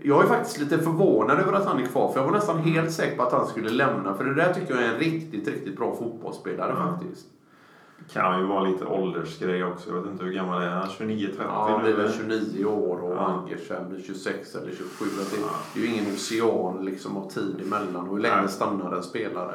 [0.02, 2.12] jag är faktiskt lite förvånad över att han är kvar.
[2.12, 4.14] För jag var nästan helt säker på att han skulle lämna.
[4.14, 6.92] För det där tycker jag är en riktigt, riktigt bra fotbollsspelare Ja.
[6.98, 7.28] faktiskt.
[8.12, 9.90] Kan ju vara lite åldersgrej också.
[9.90, 10.90] Jag vet inte hur gammal är han?
[10.90, 12.14] 29, 30 Ja, han blir väl eller?
[12.14, 13.44] 29 år och Ja.
[13.90, 15.06] Blir 26 eller 27.
[15.22, 15.48] Att Det, Ja.
[15.74, 18.08] det är ju ingen ocean liksom av tid emellan.
[18.10, 18.50] Och hur länge Nej.
[18.50, 19.54] stannar en spelare?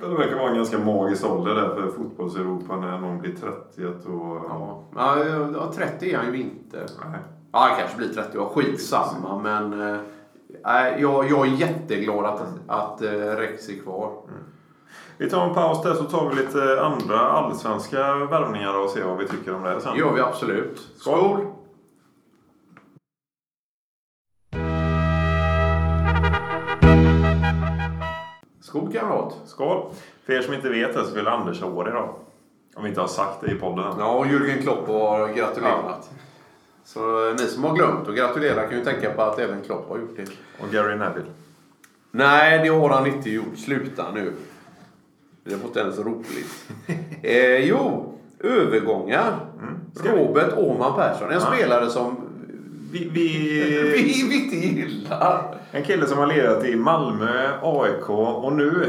[0.00, 4.44] Det verkar vara en ganska magisk ålder där för fotbolls-Europa när någon blir 30 och...
[4.48, 4.82] Ja.
[4.96, 6.76] Ja, ja, 30 är han ju inte.
[6.78, 7.18] Nej.
[7.52, 8.48] Ja, han kanske blir 30 år.
[8.48, 9.38] Skitsamma.
[9.42, 9.70] Men
[10.64, 14.12] nej, jag, jag är jätteglad att, att eh, Rex är kvar.
[15.20, 19.18] Vi tar en paus där så tar vi lite andra allsvenska värvningar och ser vad
[19.18, 19.92] vi tycker om det sen.
[19.92, 20.88] Det gör vi absolut.
[20.96, 21.46] Skål!
[28.60, 29.36] Skål kamrat!
[29.46, 29.90] Skål!
[30.26, 32.14] För er som inte vet det så fyller Anders år idag.
[32.74, 33.94] Om vi inte har sagt det i podden.
[33.98, 36.10] Ja, och Jürgen Klopp har gratulerat.
[36.84, 39.98] Så ni som har glömt att gratulera kan ju tänka på att även Klopp har
[39.98, 40.30] gjort det.
[40.62, 41.30] Och Gary Neville.
[42.10, 43.58] Nej, det har han inte gjort.
[43.58, 44.32] Sluta nu.
[45.44, 46.68] Det var inte ens roligt.
[47.22, 49.32] eh, jo, övergångar.
[50.02, 51.28] Vi- Robert Åhman Persson.
[51.28, 51.40] En Ja.
[51.40, 52.16] spelare som
[52.92, 53.28] Vi, vi,
[53.96, 55.54] vi, vi inte gillar.
[55.70, 58.84] en kille som har lirat i Malmö, AIK och nu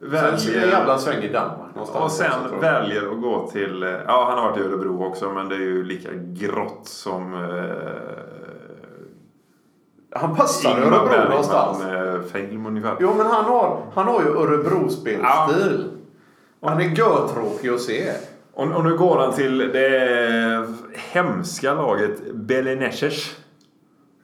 [0.00, 0.62] Sen väljer...
[0.64, 2.04] en jävla sväng i Danmark någonstans.
[2.04, 3.82] Och sen också, väljer att gå till...
[3.82, 7.34] eh, Ja, han har varit i Örebro också, men det är ju lika grått som...
[7.34, 7.40] Eh,
[10.20, 11.82] Han passar i Ingmar Örebro Bergman, någonstans.
[11.84, 12.96] eh, Film ungefär.
[13.00, 15.90] Jo, men han har, han har ju Örebro-spelstil.
[16.62, 18.12] Han är görtråkig att se.
[18.54, 20.66] Och, och nu går han till det
[21.12, 23.36] hemska laget Belenenses.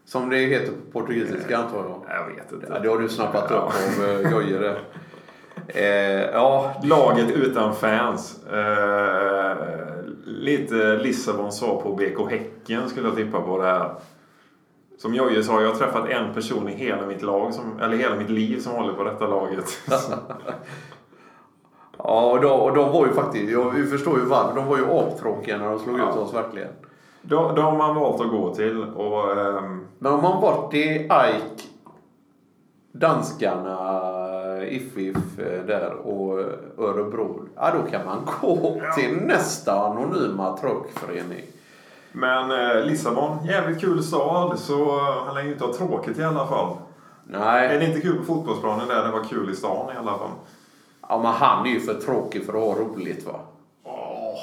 [0.04, 2.00] Som det heter på portugisiska antar jag.
[2.18, 2.66] Jag vet inte.
[2.70, 3.56] Ja, det har du snappat Ja.
[3.56, 4.74] upp av uh, Jojje
[5.68, 8.40] eh, Ja, Laget utan fans.
[8.52, 9.56] Eh,
[10.24, 13.90] lite Lissabons svar på BK Häcken skulle jag tippa på det här.
[15.02, 18.16] Som Jojje sa, jag har träffat en person i hela mitt lag, som, eller hela
[18.16, 19.64] mitt liv som håller på detta laget.
[21.98, 24.84] ja och, de, och de var ju faktiskt, jag, förstår ju varför, de var ju
[24.84, 26.10] aptråkiga när de slog Ja.
[26.10, 26.68] ut oss verkligen.
[27.22, 29.38] De, de har man valt att gå till och...
[29.40, 31.68] ehm, Men om man varit i Ike,
[32.92, 36.38] danskarna, If If eh, där och
[36.78, 41.42] Örebro, ja då kan man gå till nästa anonyma truckförening.
[42.12, 46.46] Men eh, Lissabon, jävligt kul stad, så han lär ju inte ha tråkigt i alla
[46.46, 46.76] fall.
[47.32, 49.04] Är Nej, det inte kul på fotbollsplanen där?
[49.04, 50.30] Det var kul i stan i alla fall.
[51.08, 53.40] ja, men han är ju för tråkig för att ha roligt va.
[53.84, 54.38] Åh,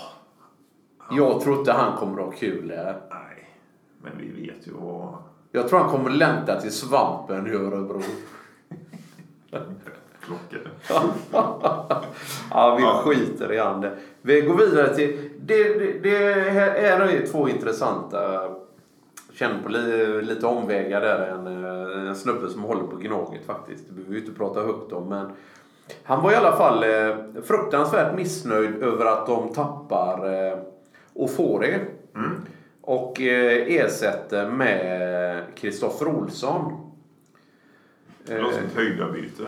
[1.17, 3.01] Jag tror inte han kommer att ha kul här.
[3.09, 3.49] nej.
[4.01, 5.13] Men vi vet ju vad...
[5.51, 8.01] Jag tror han kommer längta till svampen i Örebro.
[10.29, 10.71] Klockor.
[12.51, 13.01] ja, vi Ja.
[13.05, 13.85] skiter i han.
[14.21, 15.29] Vi går vidare till...
[15.41, 18.49] Det, det, det här är två intressanta...
[19.33, 21.27] Känner på li, lite omvägar där.
[21.27, 23.87] En, eh, en snubbe som håller på Gnaget faktiskt.
[23.87, 25.09] Det behöver vi inte prata högt om.
[25.09, 25.31] Men
[26.03, 30.57] han var i alla fall eh, fruktansvärt missnöjd över att de tappar eh,
[31.13, 31.79] Ofore.
[32.15, 32.41] Mm.
[32.81, 36.91] Och eh, ersätter med Kristoffer Olsson.
[38.25, 39.43] Det låter som ett höjdarbyte.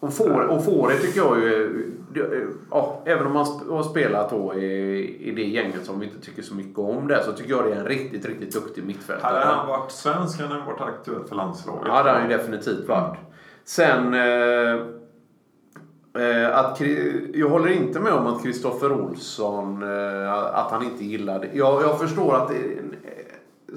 [0.00, 1.86] Och får, och får det tycker jag ju...
[2.70, 6.42] Ja, även om man har spelat då i, i det gänget som vi inte tycker
[6.42, 9.44] så mycket om det så tycker jag det är en riktigt, riktigt duktig Hade mittfältare.
[9.44, 11.82] han varit svensk hade han varit aktuell för landslaget.
[11.86, 13.18] Ja, det har han ju definitivt varit.
[13.64, 14.14] Sen...
[14.14, 14.74] Eh,
[16.22, 16.80] eh, att,
[17.34, 21.48] jag håller inte med om att Kristoffer Olsson, eh, att han inte gillade...
[21.52, 22.56] Jag, jag förstår att det...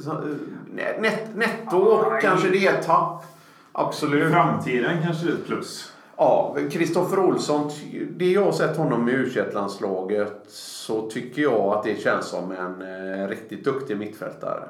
[0.02, 3.24] så, eh, net, netto kanske det är ett tapp.
[3.70, 4.34] I Absolut.
[4.34, 5.94] framtiden kanske är ett plus.
[6.18, 7.70] Ja, Kristoffer Olsson,
[8.10, 12.52] det jag har sett honom i u landslaget så tycker jag att det känns som
[12.52, 14.64] en eh, riktigt duktig mittfältare.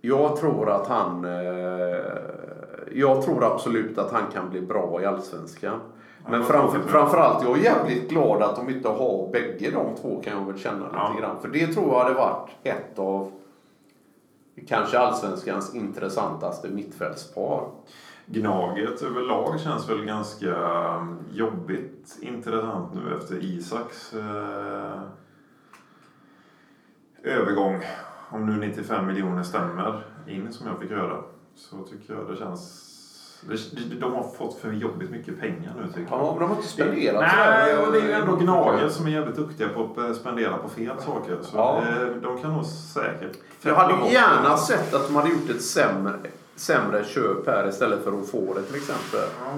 [0.00, 1.24] Jag tror att han...
[1.24, 2.00] Eh,
[2.92, 5.80] jag tror absolut att han kan bli bra i Allsvenskan.
[6.28, 10.38] Men framför, framförallt, jag är jävligt glad att de inte har bägge de två kan
[10.38, 11.16] jag väl känna lite Ja.
[11.20, 11.40] grann.
[11.40, 13.32] För det tror jag hade varit ett av
[14.68, 17.68] kanske Allsvenskans intressantaste mittfältspar.
[18.32, 20.54] Gnaget överlag känns väl ganska
[20.96, 25.00] um, jobbigt intressant nu efter Isaks eh,
[27.22, 27.82] övergång.
[28.30, 31.16] Om nu 95 miljoner stämmer in som jag fick höra.
[31.54, 32.86] Så tycker jag det känns...
[34.00, 36.20] De har fått för jobbigt mycket pengar nu tycker jag.
[36.20, 39.10] Ja, men de har inte spenderat Nej, och det är ju ändå Gnaget som är
[39.10, 41.38] jävligt duktiga på att eh, spendera på fel saker.
[41.42, 41.82] Så Ja.
[41.84, 43.38] det, de kan nog säkert...
[43.62, 46.12] Jag hade gärna sett att de hade gjort ett sämre,
[46.60, 49.28] sämre köp här istället för att få det till exempel.
[49.44, 49.52] Ja.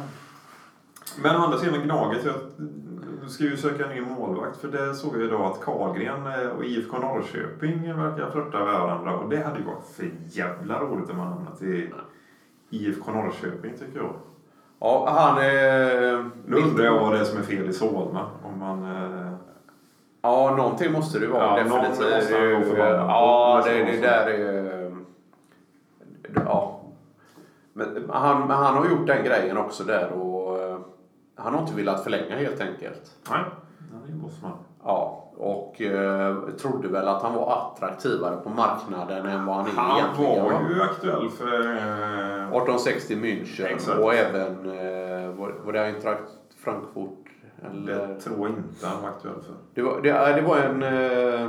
[1.23, 5.23] Men å andra sidan Gnaget, jag ska ju söka ny målvakt för det såg jag
[5.23, 9.65] idag att Karlgren eh, och IFK Norrköping verkar flörta med varandra och det hade ju
[9.65, 11.91] varit för jävla roligt om man hamnat i
[12.71, 14.15] IFK Norrköping tycker jag.
[14.81, 16.31] Ja, han är...
[16.47, 18.27] Nu undrar jag vad det är som är fel i Solna.
[18.45, 18.85] Om man...
[18.85, 19.33] Eh,
[20.25, 21.43] Ja, någonting måste det vara.
[21.43, 21.89] Ja, definitivt.
[21.89, 22.05] måste.
[22.85, 24.03] Ja, Det det, måste det så.
[24.03, 24.93] där är...
[26.47, 26.82] Ja.
[27.87, 30.79] Men han, han har gjort den grejen också där och eh,
[31.37, 33.17] han har inte velat förlänga helt enkelt.
[33.31, 33.41] nej,
[33.93, 34.53] han är ju bossman.
[34.85, 39.71] Ja, och eh, trodde väl att han var attraktivare på marknaden än vad han är
[39.71, 40.45] Han egentligen.
[40.45, 40.61] var va?
[40.75, 41.61] ju aktuell för...
[41.77, 43.99] Eh, 1860 München Exakt.
[43.99, 46.23] och även eh, var, var det Eintracht
[46.65, 47.19] Frankfurt?
[47.71, 48.07] Eller?
[48.07, 49.55] det tror jag inte han var aktuell för.
[49.75, 51.49] Det, var, det, ja, det var en eh,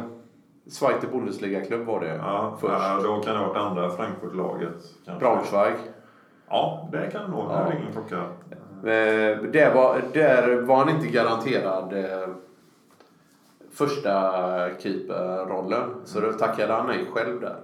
[0.71, 2.73] Zweite Bundesliga-klubb var det Ja, först.
[2.73, 4.83] ja, då kan det ha varit andra Frankfurt-laget.
[5.19, 5.75] Braunschweig.
[6.53, 7.49] Ja, det kan det nog.
[7.49, 7.73] Det Ja.
[7.79, 8.15] ingen klocka.
[8.15, 12.27] Eh, där, var, där var han inte garanterad eh,
[13.73, 14.31] första
[14.79, 15.83] keeperrollen.
[16.05, 17.55] Så då tackade han nej själv där.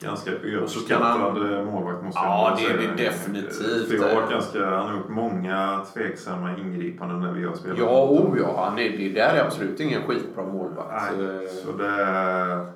[0.00, 4.02] Ganska överskattad målvakt måste Ja, jag det är det definitivt.
[4.02, 7.78] Har varit ganska, han har gjort många tveksamma ingripanden när vi har spelat.
[7.78, 8.64] Ja, oh ja.
[8.68, 11.16] Han är, det där är absolut ingen skitbra målvakt.
[11.18, 12.66] Nej, Eh, så det...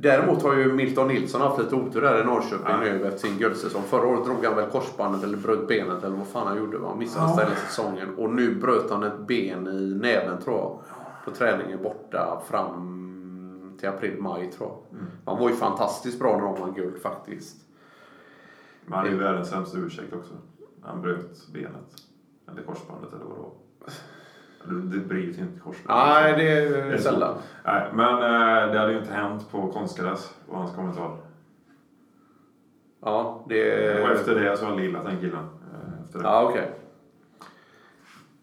[0.00, 2.80] Däremot har ju Milton Nilsson haft lite otur där i Norrköping Ja.
[2.80, 3.82] nu efter sin guldsäsong.
[3.82, 6.78] Förra året drog han väl korsbandet eller bröt benet eller vad fan han gjorde.
[6.78, 6.94] Va?
[6.94, 7.38] Missade Ja.
[7.44, 8.14] hela säsongen.
[8.14, 10.80] Och nu bröt han ett ben i näven tror jag.
[11.24, 14.98] På träningen borta fram till april-maj tror jag.
[15.00, 15.12] Mm.
[15.24, 17.56] Han var ju fantastiskt bra när de vann guld faktiskt.
[18.84, 20.34] Men han är ju världens sämsta ursäkt också.
[20.82, 21.94] Han bröt benet.
[22.50, 23.52] Eller korsbandet eller vad det var.
[24.74, 26.06] Det bryter ju inte korsbandet.
[26.22, 27.34] Nej, det är Det är sällan.
[27.64, 31.10] Nej, men eh, det hade ju inte hänt på konstgräs, var hans kommentar.
[33.02, 35.38] Ja, det Och efter det så har jag gillat den killen.
[35.38, 36.24] eh, Efter det.
[36.24, 36.70] Ja, okej.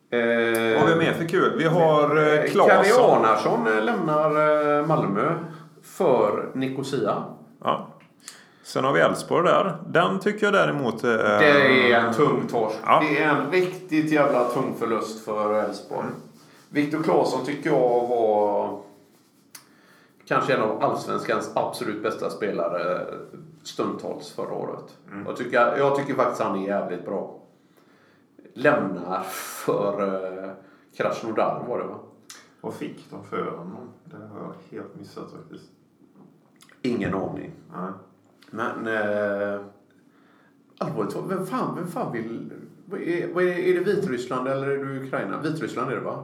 [0.10, 1.54] Eh, Vad har vi mer för kul?
[1.58, 3.12] Vi har eh, Kari Claesson.
[3.26, 4.30] Arnarsson eh, lämnar
[4.80, 5.34] eh, Malmö
[5.84, 7.24] för Nicosia.
[8.64, 9.78] Sen har vi Elfsborg där.
[9.88, 11.04] Den tycker jag däremot...
[11.04, 12.76] Eh, Det är en tung torsk.
[12.86, 13.00] Ja.
[13.10, 16.08] Det är en riktigt jävla tung förlust för Elfsborg.
[16.70, 18.80] Viktor Claesson tycker jag var
[20.26, 23.06] kanske en av allsvenskans absolut bästa spelare
[23.64, 24.98] stundtals förra året.
[25.26, 27.40] Jag, tycker, jag tycker faktiskt han är jävligt bra.
[28.54, 29.22] Lämnar
[29.66, 30.02] för
[30.44, 30.50] eh,
[30.98, 32.00] Krasnodar var det va?
[32.62, 33.90] Vad fick de för honom?
[34.06, 34.40] Det har
[34.72, 35.70] jag helt missat faktiskt.
[36.82, 37.52] Ingen aning.
[37.76, 37.92] Nej.
[38.54, 38.88] Men...
[38.88, 39.62] Eh,
[40.78, 42.52] allvarligt talat, vem fan, vem fan vill...
[42.92, 45.42] Är, är, det Vitryssland eller är det Ukraina?
[45.42, 46.24] Vitryssland är det va?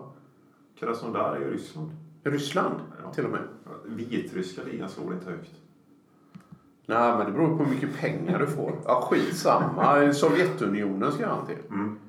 [0.80, 1.92] Krasnodar är ju Ryssland.
[2.24, 3.13] Ryssland Ja.
[3.13, 3.42] till och med.
[3.86, 5.52] Vitryska ligan slår inte högt.
[6.86, 8.74] Nej, men det beror på hur mycket pengar du får.
[8.86, 10.13] Ja, skitsamma.
[10.13, 11.58] Sovjetunionen ska han till.
[11.70, 12.00] Mm.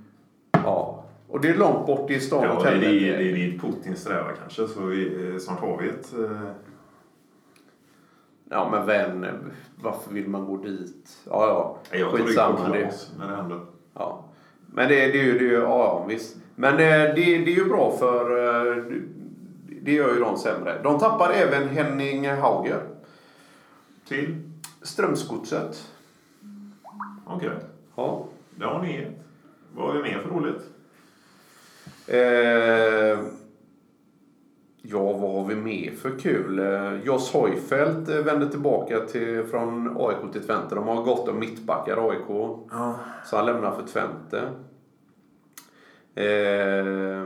[0.53, 1.05] Ja.
[1.29, 3.97] Och det är långt bort i stan Ja, det är dit det är dit Putin
[3.97, 4.69] strävar kanske.
[4.69, 6.13] Så vi, eh, snart har vi ett...
[6.19, 6.51] Eh,
[8.53, 11.19] Ja, men vän, varför vill man gå dit?
[11.27, 11.49] Ja,
[11.91, 11.99] ja.
[11.99, 12.77] jag Skitsamma.
[12.77, 13.61] Klas när det händer.
[13.95, 14.25] ja.
[14.67, 16.37] Men det, det är ju, det är ju, ja, visst.
[16.55, 18.85] Men det, det, det är ju bra för, eh,
[19.83, 20.81] det gör ju de sämre.
[20.83, 22.83] De tappar även Henning Hauger.
[24.09, 24.37] Till?
[24.83, 25.91] Strömsgodset.
[27.27, 27.51] Okej.
[27.97, 28.25] Ja.
[28.57, 29.07] Det har ni.
[29.75, 30.63] Vad har vi mer för roligt?
[32.07, 33.39] Eh,
[34.83, 36.59] ja, vad har vi mer för kul?
[36.59, 40.75] Eh, Joss Hojfeldt eh, vänder tillbaka till, från AIK till Twente.
[40.75, 42.57] De har gått om mittbackar AIK.
[42.71, 42.95] Ja.
[43.25, 44.38] Så han lämnar för Twente.
[46.14, 47.25] Eh,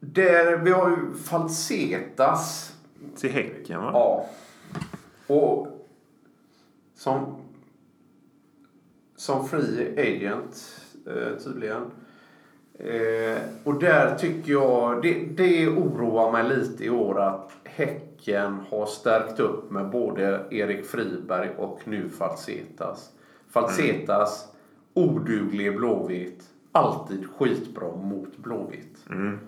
[0.00, 2.74] där, vi har ju Falsetas.
[3.16, 3.90] Till Häcken va?
[3.92, 4.26] Ja.
[5.34, 5.68] Och
[6.94, 7.36] som,
[9.16, 11.82] som free agent eh, tydligen.
[12.78, 18.86] Eh, och där tycker jag, det, det oroar mig lite i år att Häcken har
[18.86, 23.10] stärkt upp med både Erik Friberg och nu Falsetas.
[23.50, 24.48] Falsetas,
[24.94, 28.96] oduglig Blåvitt, alltid skitbra mot Blåvitt.
[29.10, 29.38] Mm.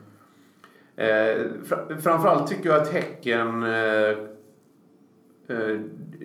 [0.96, 4.10] Eh, fra, framförallt tycker jag att Häcken eh,
[5.48, 5.80] eh,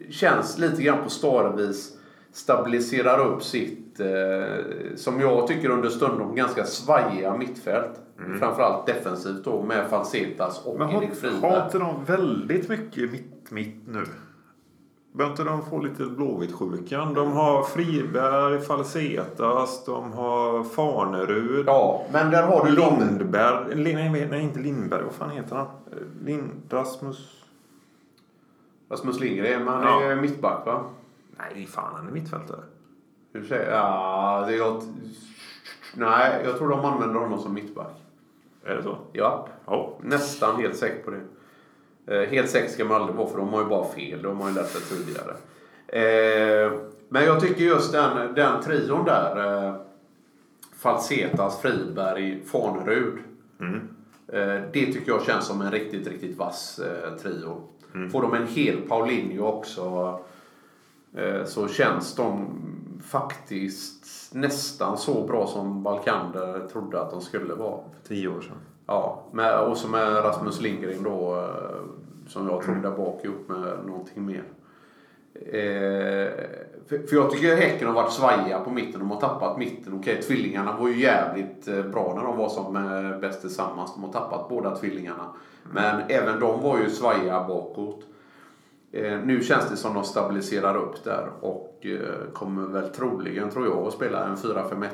[0.09, 1.97] känns lite grann på starvis
[2.35, 8.01] stabiliserar upp sitt, eh, som jag tycker under stundom ganska svajiga mittfält.
[8.39, 11.61] Framförallt defensivt då med Falsetas och Men har, Erik har Friberg.
[11.65, 14.03] inte de väldigt mycket mitt, mitt nu?
[15.13, 17.13] Bör inte de få lite Blåvitt-sjukan?
[17.13, 21.63] De har Friberg, Falsetas, de har Farnerud.
[21.67, 22.71] Ja, men där har du.
[22.71, 23.75] Lindberg.
[23.75, 25.03] Lin- Nej, nej, inte Lindberg.
[25.03, 25.67] Vad fan heter han?
[26.25, 27.41] Lind, Rasmus...
[28.89, 30.01] Rasmus Lindgren, han Ja.
[30.03, 30.83] är mittback va?
[31.37, 32.63] Nej, fan han är mittfältare.
[33.33, 33.79] Hur säger jag?
[33.79, 34.83] Ja, det är gott.
[35.95, 38.01] Nej, jag tror de använder honom som mittback.
[38.65, 38.97] Är det så?
[39.13, 39.97] Ja, Ja.
[40.01, 41.21] Nästan helt säker på det.
[42.15, 44.21] Eh, helt säker ska man aldrig vara för de har ju bara fel.
[44.21, 45.35] De har ju lärt sig tidigare.
[45.87, 49.65] Eh, men jag tycker just den, den trion där.
[49.67, 49.75] Eh,
[50.77, 53.17] Falsetas, Friberg, Fanerud.
[53.59, 53.87] Mm.
[54.27, 57.61] Eh, det tycker jag känns som en riktigt, riktigt vass eh, trio.
[58.11, 60.19] Får de en hel Paulinho också
[61.45, 62.47] så känns de
[63.03, 67.79] faktiskt nästan så bra som Balkander trodde att de skulle vara.
[68.01, 68.57] För tio år sedan.
[68.87, 73.49] Ja, med, och så med Rasmus Lindgren då eh, som jag tror där bak ihop
[73.49, 74.43] med någonting mer.
[75.35, 76.31] Eh,
[76.87, 78.99] för, för jag tycker Häcken har varit svajiga på mitten.
[78.99, 79.93] De har tappat mitten.
[79.99, 83.93] Okej, tvillingarna var ju jävligt eh, bra när de var som eh, bäst tillsammans.
[83.95, 85.25] De har tappat båda tvillingarna.
[85.63, 88.03] Men även de var ju svajiga bakåt.
[88.91, 93.65] Eh, nu känns det som de stabiliserar upp där och eh, kommer väl troligen, tror
[93.65, 94.89] jag, att spela en 4-5-1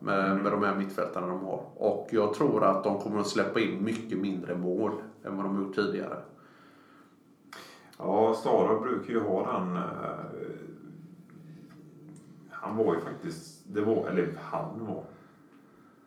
[0.00, 0.42] med, Mm.
[0.42, 1.64] med de här mittfältarna de har.
[1.74, 4.92] Och jag tror att de kommer att släppa in mycket mindre mål
[5.24, 6.16] än vad de gjort tidigare.
[7.98, 9.76] Ja, Stara brukar ju ha den...
[9.76, 9.82] Eh,
[12.50, 13.64] han var ju faktiskt...
[13.74, 15.04] Det var, eller han var...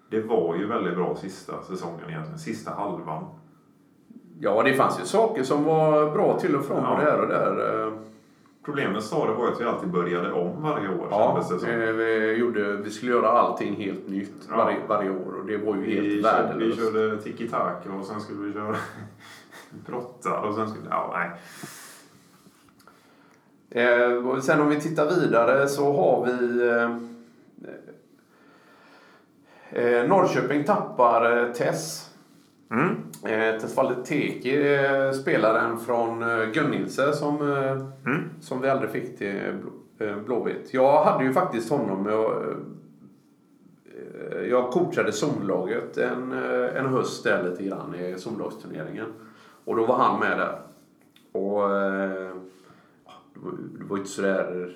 [0.10, 2.40] Det var ju väldigt bra sista säsongen egentligen.
[2.40, 3.26] Sista halvan.
[4.40, 6.90] Ja, det fanns ju saker som var bra till och från Ja.
[6.96, 7.84] både här och där.
[7.88, 7.94] eh.
[8.66, 11.08] Problemet med Stara var att vi alltid började om varje år.
[11.12, 11.70] Ja, det som.
[11.70, 14.58] eh, vi, gjorde, vi skulle göra allting helt nytt Ja.
[14.58, 16.80] varje, varje år och det var ju helt Vi vi värdelöst.
[16.80, 18.76] körde tiki-taka och sen skulle vi köra
[19.86, 20.86] brottar och sen skulle...
[20.90, 21.30] Ja, nej.
[23.70, 26.68] Eh, sen om vi tittar vidare så har vi...
[26.70, 26.90] Eh,
[29.84, 32.10] eh, Norrköping tappar eh, Tess.
[32.72, 32.96] Mm.
[33.26, 37.72] Eh, Tesfalle Teki, eh, spelaren från eh, Gönnilse som, eh,
[38.06, 38.24] Mm.
[38.42, 40.74] som vi aldrig fick till Blå- eh, Blåvitt.
[40.74, 42.06] Jag hade ju faktiskt honom.
[42.06, 42.32] Jag,
[44.32, 49.08] eh, jag coachade zonlaget en, eh, en höst där lite grann i zonlagsturneringen.
[49.66, 50.60] Och då var han med där.
[51.32, 52.32] Och eh,
[53.34, 54.72] det var ju inte sådär...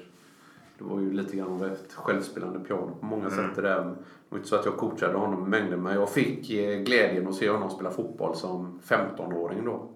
[0.79, 3.83] Det var ju lite grann av ett självspelande piano på många sätt det där.
[3.83, 3.95] Det
[4.29, 7.49] var inte så att jag coachade honom mängder men jag fick eh, glädjen att se
[7.49, 9.89] honom spela fotboll som 15-åring då.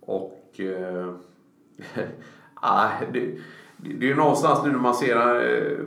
[0.00, 0.60] Och...
[0.60, 1.14] Eh,
[2.54, 3.38] ah, det,
[3.76, 5.78] det är ju någonstans nu när man ser eh,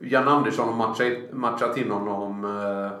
[0.00, 2.98] Jan Andersson har matchat, matchat in honom eh,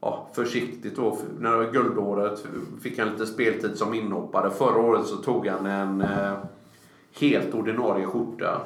[0.00, 1.18] ja, försiktigt då.
[1.38, 2.46] När det var guldåret
[2.82, 4.50] fick han lite speltid som inhoppare.
[4.50, 6.32] Förra året så tog han en eh,
[7.20, 8.60] helt ordinarie skjorta.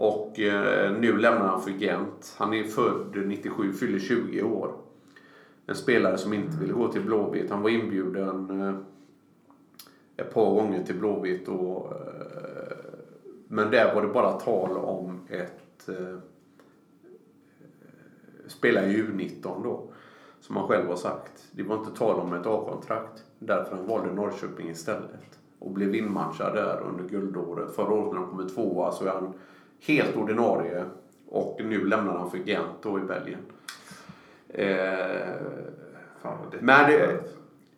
[0.00, 2.34] Och eh, nu lämnar han för Gent.
[2.38, 4.74] Han är född 97, fyller 20 år.
[5.66, 7.50] En spelare som inte ville gå till Blåvitt.
[7.50, 8.74] Han var inbjuden eh,
[10.16, 11.48] ett par gånger till Blåvitt.
[11.48, 12.76] Och, eh,
[13.48, 15.88] men där var det bara tal om ett
[18.46, 19.82] spela i U19 då.
[20.40, 21.48] Som han själv har sagt.
[21.52, 23.24] Det var inte tal om ett A-kontrakt.
[23.38, 25.38] Därför han valde Norrköping istället.
[25.58, 27.74] Och blev inmatchad där under guldåret.
[27.74, 29.34] Förra året när de kom tvåa så är han
[29.86, 30.84] helt ordinarie.
[31.28, 33.40] Och nu lämnar han för Gent då i Belgien.
[34.48, 35.34] Eh,
[36.60, 37.20] men det,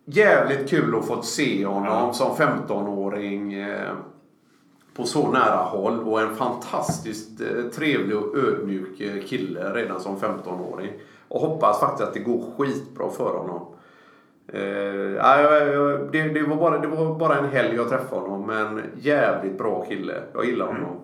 [0.04, 2.12] jävligt kul att få se honom Ja.
[2.12, 3.92] som 15-åring eh,
[4.96, 6.00] på så nära håll.
[6.00, 10.92] Och en fantastiskt eh, trevlig och ödmjuk eh, kille redan som 15-åring.
[11.28, 13.66] Och hoppas faktiskt att det går skitbra för honom.
[14.48, 18.46] Eh, det, det, var bara, det var bara en helg jag träffade honom.
[18.46, 20.22] Men jävligt bra kille.
[20.34, 20.96] Jag gillar honom.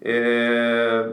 [0.00, 1.06] Eh,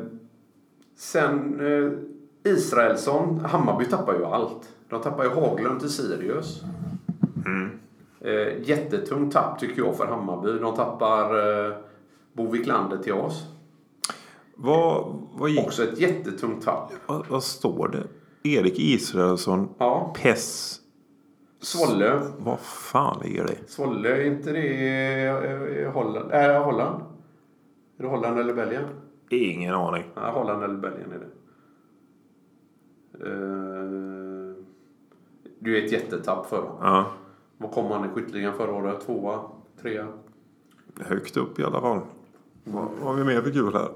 [0.98, 3.40] sen eh, Israelsson.
[3.46, 4.70] Hammarby tappar ju allt.
[4.90, 6.62] De tappar ju Haglund till Sirius.
[8.22, 10.60] Eh, jättetungt tapp tycker jag för Hammarby.
[10.60, 11.24] De tappar
[11.68, 11.76] eh,
[12.34, 13.46] Bo Wiklander till oss.
[14.56, 16.92] Vad, vad, gick, Också ett jättetungt tapp.
[17.06, 18.04] vad, vad står det?
[18.50, 20.14] Erik Israelsson, Ja.
[20.22, 20.80] Pess.
[21.62, 22.22] Svolle.
[22.38, 23.70] Vad fan ligger det?
[23.70, 26.32] Svolle, är inte det i eh, Holland?
[26.32, 27.04] Äh, Holland?
[27.98, 28.84] Är det Holland eller Belgien?
[29.30, 30.04] Ingen aning.
[30.16, 31.26] Nej, Holland eller Belgien är det.
[33.26, 34.56] Eh,
[35.60, 36.76] det är ett jättetapp för dem.
[36.82, 37.06] Ja,
[37.58, 39.02] Vad kom han i skytteligan förra året?
[39.06, 39.40] Tvåa?
[39.82, 40.08] Trea?
[41.02, 42.00] högt upp i alla fall.
[42.64, 43.90] Vad har vi mer för kul här?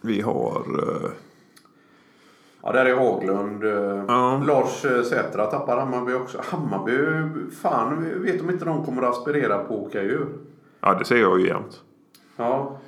[0.00, 0.56] Vi har...
[0.78, 1.10] eh,
[2.62, 3.64] Ja, där är Haglund.
[3.64, 4.42] eh, Ja.
[4.46, 6.38] Lars Sätra tappar Hammarby också.
[6.44, 6.98] Hammarby,
[7.50, 10.26] fan, vet de inte de kommer att aspirera på att åka ur?
[10.80, 11.82] ja, det säger jag ju jämt.
[12.36, 12.78] Ja.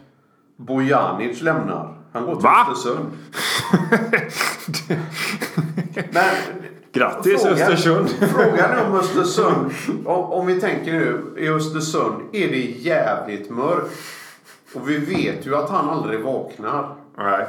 [0.57, 1.95] Bojanic lämnar.
[2.13, 2.67] Han går till Va?
[2.73, 3.07] Östersund.
[6.13, 6.25] Men
[6.93, 8.09] Grattis Frågan- Östersund!
[8.09, 9.71] Frågan är om Östersund,
[10.05, 13.91] om, om vi tänker nu, i Östersund är det jävligt mörkt.
[14.75, 16.95] Och vi vet ju att han aldrig vaknar.
[17.19, 17.47] Nej,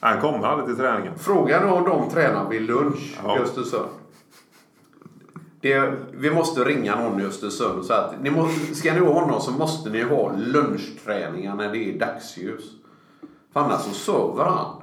[0.00, 1.12] han kommer aldrig till träningen.
[1.18, 3.36] Frågan är om de tränar vid lunch Ja.
[3.36, 3.88] i Östersund.
[5.60, 9.20] Det, vi måste ringa någon i Östersund och säga att ni måste, ska ni ha
[9.20, 12.64] honom så måste ni ha lunchträningar när det är dagsljus.
[13.52, 14.82] För annars så sover han.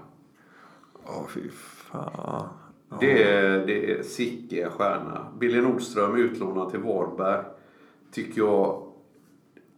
[1.06, 2.48] Åh, fy fan.
[3.00, 5.28] Det är, det är Sicke stjärna.
[5.40, 7.44] Billy Nordström utlånad till Varberg.
[8.14, 8.84] Tycker jag,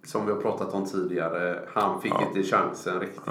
[0.06, 2.24] som vi har pratat om tidigare, han fick Ja.
[2.28, 3.28] inte chansen riktigt.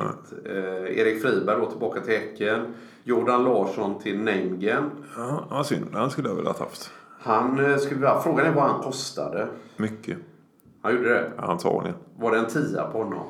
[0.47, 2.75] Eh, Erik Friberg då tillbaka till Häcken.
[3.05, 4.91] Jordan Larsson till Neimgen.
[5.51, 5.87] Ja, synd.
[5.93, 6.91] Han skulle jag väl ha haft.
[7.21, 9.49] Han eh, skulle vilja, frågan är vad han kostade.
[9.77, 10.19] Mycket.
[10.83, 11.31] Han gjorde det.
[11.39, 11.97] Antagligen.
[12.17, 13.23] Var det en tia på honom?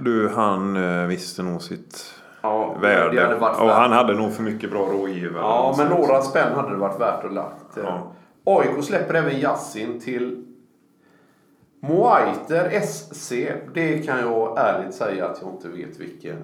[0.00, 3.20] Du, han eh, visste nog sitt Ja, värde.
[3.22, 5.42] hade och han hade nog för mycket bra rådgivare.
[5.42, 7.76] Ja, men Så- några spänn hade det varit värt att lagt.
[7.76, 8.12] Ja.
[8.44, 10.42] AIK släpper även Yassin till
[11.80, 13.32] Moaiter SC,
[13.74, 16.36] det kan jag ärligt säga att jag inte vet vilken.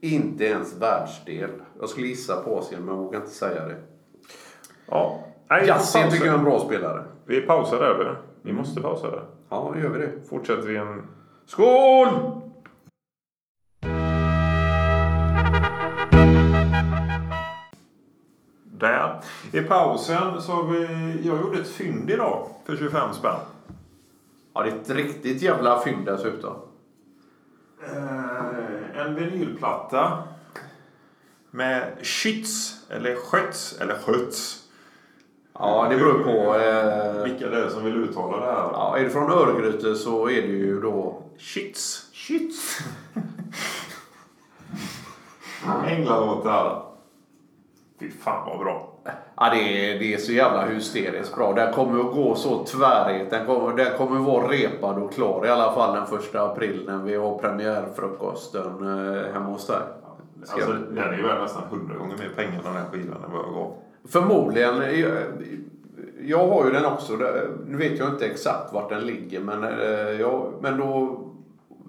[0.00, 1.50] Inte ens världsdel.
[1.80, 3.76] Jag skulle gissa på Asien men jag vågar inte säga det.
[4.86, 5.20] Ja.
[5.50, 6.10] Nej, pausar.
[6.10, 7.04] tycker jag är en bra spelare.
[7.24, 8.16] Vi pausar där du.
[8.42, 9.24] Vi måste pausa där.
[9.48, 10.12] Ja, gör vi det.
[10.28, 11.02] Fortsätter vi en...
[11.46, 12.08] Skål!
[18.64, 19.20] Där.
[19.52, 20.86] I pausen så har vi...
[21.28, 23.40] Jag gjorde ett fynd idag för 25 spänn.
[24.54, 26.54] Ja, det är ett riktigt jävla fynd dessutom.
[27.84, 30.22] Eh, en vinylplatta.
[31.50, 34.67] Med Schütz, eller Skötz, eller Skötz.
[35.58, 36.54] Ja, det beror på.
[36.60, 38.68] Eh, Vilka det är som vill uttala det här.
[38.72, 41.22] ja, är det från Örgryte så är det ju då...
[41.38, 42.04] Schütz.
[42.12, 42.82] Schütz.
[45.86, 46.82] Änglalåtar.
[48.00, 48.92] Fy fan vad bra.
[49.36, 51.52] Ja, det är, det är så jävla hysteriskt bra.
[51.52, 53.30] Den kommer att gå så tvärigt.
[53.30, 56.98] Den kommer, den kommer vara repad och klar i alla fall den första april när
[56.98, 59.76] vi har premiärfrukosten eh, hemma hos dig.
[60.52, 63.44] Alltså, den är ju värd nästan hundra gånger mer pengar den här skivan än vad
[63.44, 63.74] jag gav.
[64.04, 64.76] Förmodligen.
[65.00, 65.12] Jag,
[66.22, 67.12] jag har ju den också.
[67.66, 69.40] Nu vet jag inte exakt vart den ligger.
[69.40, 71.20] Men, eh, jag, men då...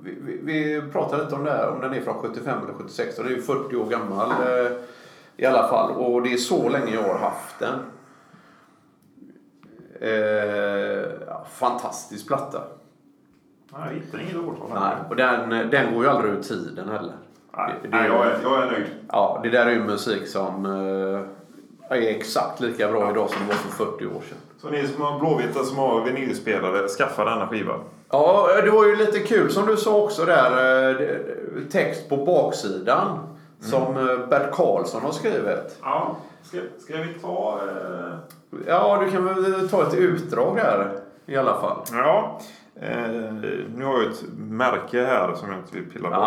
[0.04, 1.70] Vi, vi, vi pratade lite om det här.
[1.70, 3.18] Om den är från 75 eller 76.
[3.18, 4.72] Och det är ju 40 år gammal eh,
[5.38, 5.92] i alla fall.
[5.92, 7.74] Och det är så länge jag har haft den.
[10.02, 12.62] Eh, ja, fantastisk platta.
[13.74, 14.70] Nej, hittar inget årtal.
[14.74, 17.14] Nej, och den, den går ju aldrig ur tiden heller.
[17.58, 18.88] Nej, Det- det- nej jag, är, jag är nöjd.
[19.08, 21.22] Ja, det där är ju musik som eh,
[21.98, 24.38] är exakt lika bra idag som det var för 40 år sedan.
[24.62, 27.74] Så ni som har blåvita som har vinylspelare, skaffa denna skiva.
[28.12, 30.90] Ja, det var ju lite kul som du sa också där.
[31.02, 31.08] eh,
[31.72, 33.20] Text på baksidan.
[33.62, 35.78] Som eh, Bert Karlsson har skrivit.
[35.82, 37.60] Ja, ska, ska vi ta...
[37.68, 38.14] Eh...
[38.68, 40.92] Ja, du kan väl ta ett utdrag där
[41.26, 41.78] i alla fall.
[41.92, 42.40] Ja.
[42.82, 43.10] Eh,
[43.76, 46.20] nu har jag ett märke här som jag inte vill pilla bort.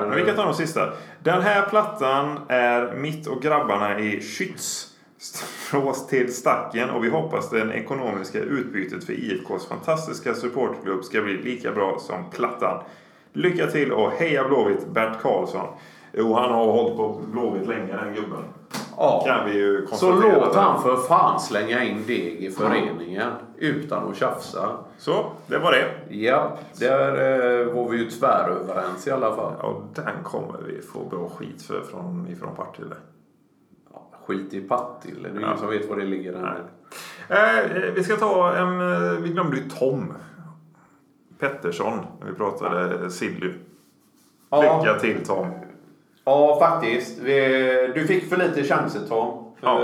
[0.00, 0.80] Men- Men vi kan ta de sista.
[1.22, 4.86] Den här plattan är mitt och grabbarna i Schütz.
[5.20, 11.42] Slås till stacken och vi hoppas det ekonomiska utbytet för IFKs fantastiska supportklubb ska bli
[11.42, 12.82] lika bra som plattan.
[13.32, 15.66] Lycka till och heja Blåvitt Bert Karlsson.
[16.12, 18.44] Jo, han har hållit på Blåvitt länge den gubben.
[18.96, 19.24] Ja.
[19.26, 24.16] Kan vi ju Så låt han för fan slänga in deg i föreningen utan att
[24.16, 24.76] tjafsa.
[24.98, 26.14] Så, det var det.
[26.16, 29.52] Japp, där eh, var vi ju tväröverens i alla fall.
[29.58, 32.94] Ja, den kommer vi få bra skit för från, ifrån Partille.
[34.26, 36.32] Skit i Partille, det är ingen som vet var det ligger.
[36.32, 36.60] Nej.
[37.28, 38.80] Eh, vi ska ta en...
[38.80, 40.12] eh, Vi glömde ju Tom
[41.38, 43.52] Pettersson när vi pratade Silly.
[44.50, 44.82] Ja.
[44.82, 45.46] Lycka till Tom.
[46.24, 47.20] Ja, faktiskt.
[47.94, 49.52] Du fick för lite chanser Tom.
[49.60, 49.80] Ja.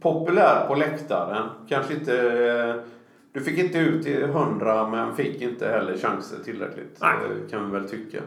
[0.00, 1.48] Populär på läktaren.
[1.68, 2.14] Kanske inte...
[2.68, 2.74] eh,
[3.32, 6.98] Du fick inte ut till 100 men fick inte heller chanser tillräckligt.
[7.00, 7.14] Nej.
[7.24, 8.18] eh, Kan vi väl tycka.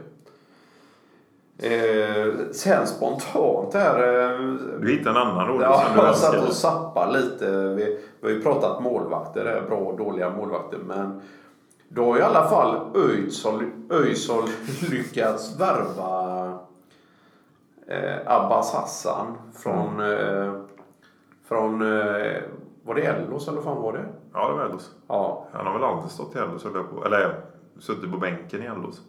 [1.62, 4.24] Eh, sen spontant här.
[4.32, 4.40] eh,
[4.82, 7.52] Du hittade en annan rolig Ja, som du jag satt och zappade lite.
[7.52, 10.78] Vi, vi har ju pratat målvakter, bra och dåliga målvakter.
[10.78, 11.22] Men
[11.90, 12.76] då har i alla fall
[13.90, 14.44] Öjsson
[14.92, 16.44] lyckats värva
[17.88, 20.54] eh, Abbas Hassan från, eh,
[21.48, 22.42] från eh,
[22.84, 24.06] var det Ellos eller fan var det?
[24.34, 24.92] Ja, det var Ellos.
[25.08, 27.06] Ja, Han har väl alltid stått i Ellos, på.
[27.06, 27.36] Eller
[27.80, 29.02] suttit på bänken i Ellos.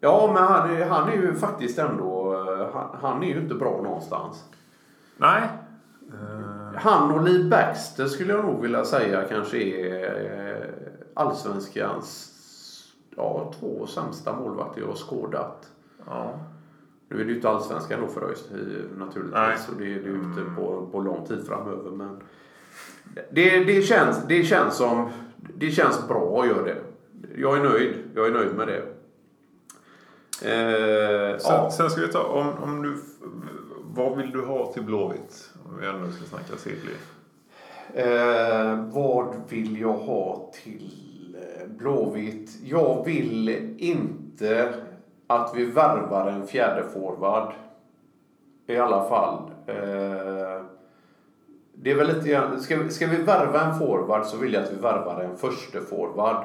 [0.00, 3.54] Ja men han, är- han är ju faktiskt ändå, eh, han, han är ju inte
[3.54, 4.44] bra någonstans.
[5.16, 5.42] Nej.
[6.12, 10.68] Eh, Han och Lee Baxter skulle jag nog vilja säga kanske är eh,
[11.14, 12.34] allsvenskans
[13.16, 15.70] ja, två sämsta målvakter jag har skådat.
[16.06, 16.38] ja.
[17.10, 18.48] Nu är det ju inte allsvenskan då för ÖIS
[18.98, 19.34] naturligtvis.
[19.34, 19.58] Nej.
[19.58, 21.90] Så det, det är ju inte på, på lång tid framöver.
[21.90, 22.20] Men
[23.30, 25.08] det, det, känns, det känns som
[25.56, 26.76] det känns bra att göra det.
[27.36, 27.94] Jag är nöjd.
[28.14, 28.82] Jag är nöjd med det.
[30.42, 31.70] Eh, Sen, ja.
[31.70, 32.96] sen ska vi ta, om, om du...
[33.94, 35.50] Vad vill du ha till Blåvitt?
[35.66, 36.92] Om vi ändå ska snacka Silly.
[37.94, 42.50] Eh, vad vill jag ha till eh, Blåvitt?
[42.64, 44.74] Jag vill inte
[45.26, 47.52] att vi värvar en fjärde forward.
[48.66, 49.50] I alla fall.
[49.66, 50.62] Eh,
[51.74, 54.62] det är väl lite grann, ska, vi- ska vi värva en forward så vill jag
[54.64, 56.44] att vi värvar en första forward.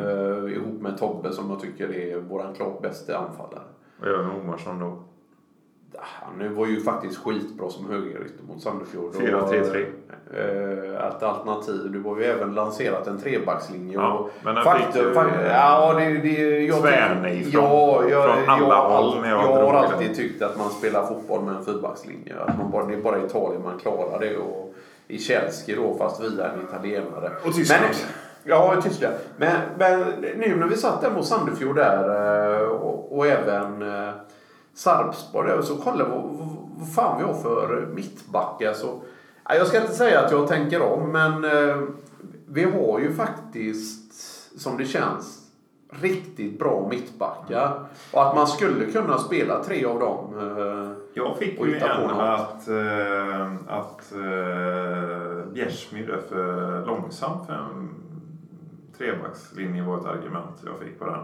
[0.00, 3.62] Eh, ihop med Tobbe som jag tycker är våran klart bästa anfallare.
[4.00, 4.98] Vad gör vi med Omarsson då?
[5.98, 9.14] Han var ju faktiskt skitbra som högerytter mot Sandefjord.
[9.14, 9.86] 4-3-3.
[10.36, 11.90] Eh, ett alternativ.
[11.92, 13.94] Du har ju även lanserat en trebackslinje.
[13.94, 18.24] Ja, men den fick ju- fak- ja, det, det, jag Tvärnej tycker- från- ja, jag,
[18.36, 21.64] från alla jag, håll jag, jag har alltid tyckt att man spelar fotboll med en
[21.64, 22.34] fyrbackslinje.
[22.46, 24.36] Att man bara, det är bara i Italien man klarar det.
[24.36, 24.74] Och
[25.08, 27.30] I Chelsea då, fast via en italienare.
[27.46, 27.82] Och Tyskland.
[27.82, 27.94] Men,
[28.44, 29.14] Ja, i Tyskland.
[29.36, 34.14] Men, men nu när vi satt där mot Sandefjord där eh, och, och även eh,
[34.74, 36.22] Sarpsborg där, så kollade vad,
[36.76, 38.72] vad, fan vi har för mittbackar.
[38.72, 39.00] Så,
[39.48, 41.82] ja, jag ska inte säga att jag tänker om, men eh,
[42.46, 44.14] vi har ju faktiskt,
[44.60, 45.40] som det känns,
[46.00, 47.84] riktigt bra mittbackar.
[48.12, 50.34] Och att man skulle kunna spela tre av dem.
[51.14, 52.68] Jag fick Och ju en att,
[53.68, 58.03] att eh, Bjärsmyr är för långsam för en
[58.98, 61.20] trebackslinje var ett argument jag fick på den.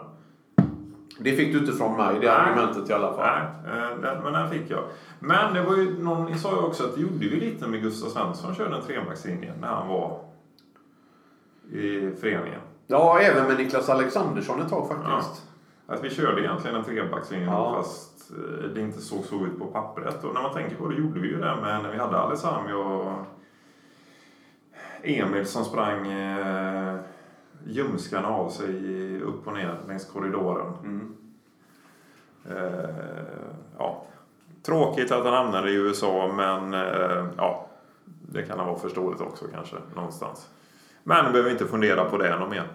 [1.18, 2.28] det fick du inte från mig, det Nej.
[2.28, 3.40] argumentet i alla fall.
[3.64, 4.84] Nej, eh, den, men den fick jag.
[5.18, 7.82] Men det var ju någon, ni sa ju också att det gjorde vi lite med
[7.82, 10.20] Gustav Svensson körde en trebackslinje när han var
[11.72, 12.60] i föreningen.
[12.86, 15.46] Ja, även med Niklas Alexandersson ett tag faktiskt.
[15.86, 17.74] Att vi körde egentligen en trebackslinje Ja.
[17.76, 20.24] fast eh, det inte såg så ut på pappret.
[20.24, 22.72] Och när man tänker på det gjorde vi ju det med när vi hade Alessami
[22.72, 23.12] och
[25.02, 26.96] Emil som sprang eh,
[27.66, 30.72] ljumskarna av sig upp och ner längs korridoren.
[30.82, 31.16] Mm.
[32.50, 32.90] Eh,
[33.78, 34.04] ja.
[34.62, 37.66] Tråkigt att han hamnade i USA men eh, ja,
[38.04, 40.48] det kan ha varit förståeligt också kanske någonstans.
[41.02, 42.68] Men vi behöver inte fundera på det något mer.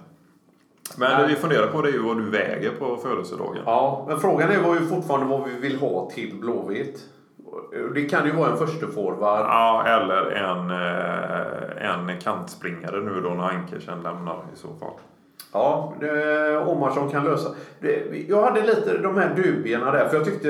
[0.97, 1.21] Men Nej.
[1.21, 3.63] det vi funderar på det är ju vad du väger på födelsedagen.
[3.65, 7.09] Ja, men frågan är ju fortfarande vad vi vill ha till Blåvitt.
[7.93, 9.45] Det kan ju vara en första forward.
[9.45, 14.93] Ja, eller en, eh, en kantspringare nu då när Ankersen lämnar i så fall.
[15.53, 17.49] Ja, det, Omarsson kan lösa.
[17.79, 20.47] Det, jag hade lite de här dubierna där, för jag tyckte...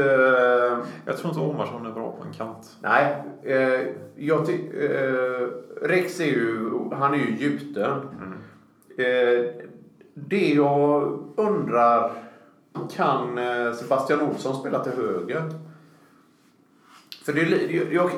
[1.06, 2.78] Jag tror inte Omarsson är bra på en kant.
[2.82, 3.82] Nej, eh,
[4.16, 5.47] jag ty, eh,
[5.82, 7.91] Rex är ju, han är ju gjuten.
[8.97, 9.66] Eh,
[10.14, 12.12] det jag undrar,
[12.95, 15.43] kan eh, Sebastian Olsson spela till höger?
[17.26, 18.11] För det jag, jag,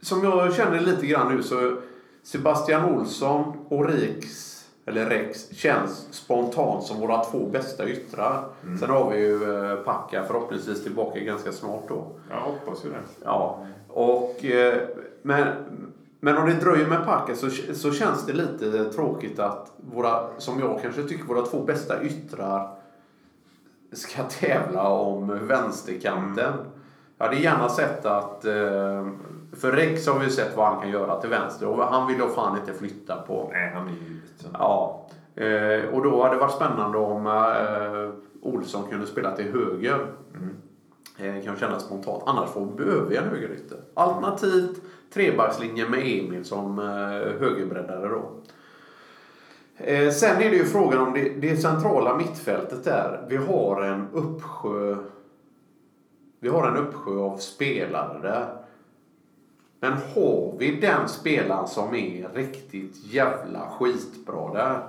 [0.00, 1.76] som jag känner lite grann nu så
[2.22, 4.52] Sebastian Olsson och Rex,
[4.86, 8.44] eller Rex, känns spontant som våra två bästa yttrar.
[8.80, 12.06] Sen har vi ju eh, Packa förhoppningsvis tillbaka ganska snart då.
[12.30, 12.96] Jag hoppas ju det.
[13.24, 14.82] Ja, och, eh,
[15.22, 15.46] men,
[16.20, 20.60] men om det dröjer med Packa så, så känns det lite tråkigt att våra, som
[20.60, 22.70] jag kanske tycker, våra två bästa yttrar
[23.92, 26.52] ska tävla om vänsterkanten.
[27.18, 28.44] Jag hade gärna sett att...
[28.44, 29.06] eh,
[29.52, 32.28] För Rex har vi sett vad han kan göra till vänster och han vill då
[32.28, 33.50] fan inte flytta på.
[33.52, 34.20] Nej, han är ju.
[34.52, 38.10] Ja, eh, och då hade det varit spännande om eh,
[38.42, 40.06] Olsson kunde spela till höger.
[41.18, 42.22] Eh, kan jag känna spontant.
[42.26, 42.68] Annars får
[43.08, 43.78] vi en högerytter.
[43.94, 44.80] Alternativt
[45.14, 46.78] trebackslinje med Emil som
[47.40, 48.30] högerbreddare då.
[50.12, 53.24] Sen är det ju frågan om det, det centrala mittfältet där.
[53.28, 54.96] Vi har en uppsjö
[56.40, 58.46] vi har en uppsjö av spelare där.
[59.80, 64.82] Men har vi den spelaren som är riktigt jävla skitbra där?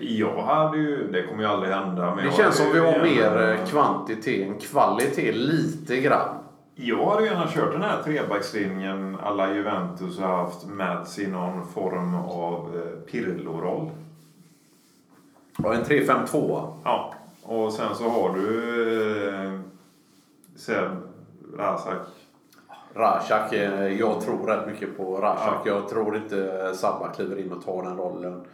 [0.00, 2.14] Jag hade ju, det kommer ju aldrig hända.
[2.14, 6.38] Men Det känns som vi har mer eh, kvantitet än kvalitet lite grann.
[6.74, 12.14] Jag hade gärna kört den här trebackslinjen alla Juventus har haft med sig någon form
[12.14, 13.90] av eh, Pirlo-roll.
[15.58, 16.72] Ja, en 3-5-2.
[16.84, 19.60] Ja, och sen så har du eh,
[20.56, 20.90] Seb
[21.56, 22.06] Razak.
[22.94, 25.60] Rashak, eh, jag tror rätt mycket på Rashak.
[25.64, 25.72] Ja.
[25.72, 28.44] Jag tror inte Sabba kliver in och tar den rollen.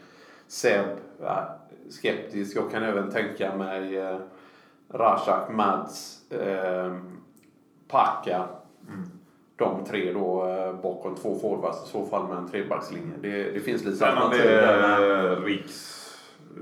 [0.47, 0.87] Seb,
[1.91, 2.57] skeptisk.
[2.57, 4.19] Jag kan även tänka mig eh,
[4.95, 6.97] Rashak, Mads, eh,
[7.89, 8.45] Paka.
[9.57, 13.15] De tre då eh, bakom två forwards i så fall med en trebackslinje.
[13.21, 15.01] Det, det finns lite alternativ där.
[15.01, 16.02] är Riks.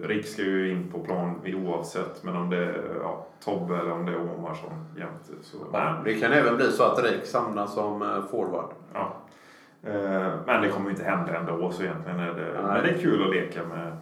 [0.03, 2.23] Riks ska ju in på plan oavsett.
[2.25, 5.33] Men om det är ja, Tobbe eller om det är Omarsson jämte.
[5.43, 8.71] Så, Ja, det kan även bli så att Rex hamnar som eh, forward.
[8.95, 9.13] Ja.
[9.83, 12.53] Eh, Men det kommer ju inte hända ändå så egentligen är det...
[12.53, 12.63] Nej.
[12.63, 13.97] Men det är kul att leka med.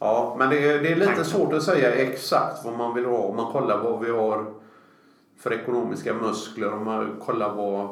[0.00, 1.24] Ja, men det är, det är lite Tanken.
[1.24, 3.18] svårt att säga exakt vad man vill ha.
[3.18, 4.44] Om man kollar vad vi har
[5.38, 6.72] för ekonomiska muskler.
[6.72, 7.88] Om man kollar vad...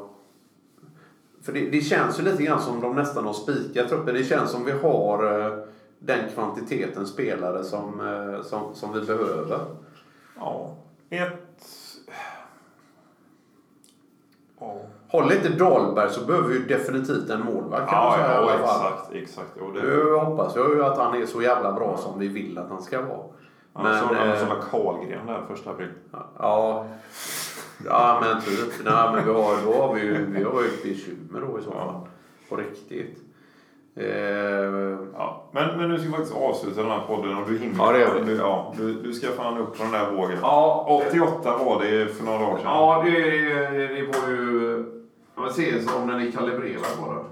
[1.43, 4.15] För det, det känns ju lite grann som de nästan har spikat truppen.
[4.15, 5.53] Det känns som vi har eh,
[6.05, 9.59] den kvantiteten spelare som, eh, som, som vi behöver.
[10.39, 10.75] Ja.
[11.11, 11.65] Ett...
[14.61, 14.77] Ja.
[15.09, 18.61] Håller inte Dahlberg så behöver vi definitivt en målvakt Ja, ja, fall.
[18.61, 19.13] exakt.
[19.13, 19.57] exakt.
[19.57, 22.59] Och det, Nu hoppas jag ju att han är så jävla bra som vi vill
[22.59, 23.19] att han ska vara.
[23.19, 25.89] eh, men, så var Karlgren där första april.
[26.39, 26.87] Ja,
[27.85, 28.85] ja men typ.
[28.85, 31.71] Nej, men vi har, då har vi ju vi har ju bekymmer då i så
[31.71, 31.87] fall.
[31.87, 32.07] Ja.
[32.49, 33.24] På riktigt.
[33.97, 37.77] Eh, Ja, men, men nu ska vi faktiskt avsluta den här podden och du hinner.
[37.79, 38.25] Ja, det.
[38.25, 40.39] Du, ja, du, du ska fan upp på den där vågen.
[40.43, 42.65] ja, 88 var det för några år sedan.
[42.65, 43.21] ja det,
[43.89, 44.85] det var ju...
[45.37, 47.25] Jag ser om den är kalibrerad bara.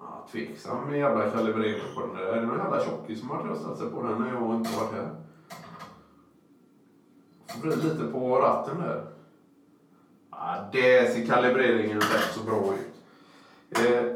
[0.00, 2.32] Ja, tveksam jävla kalibrering på den där.
[2.32, 4.92] Är det någon jävla tjockis som har tröstat sig på den när jag inte varit
[4.92, 5.10] här?
[7.62, 9.04] Får lite på ratten där.
[10.30, 12.95] Ja, det ser kalibreringen rätt så bra ut.
[13.70, 14.06] Eh,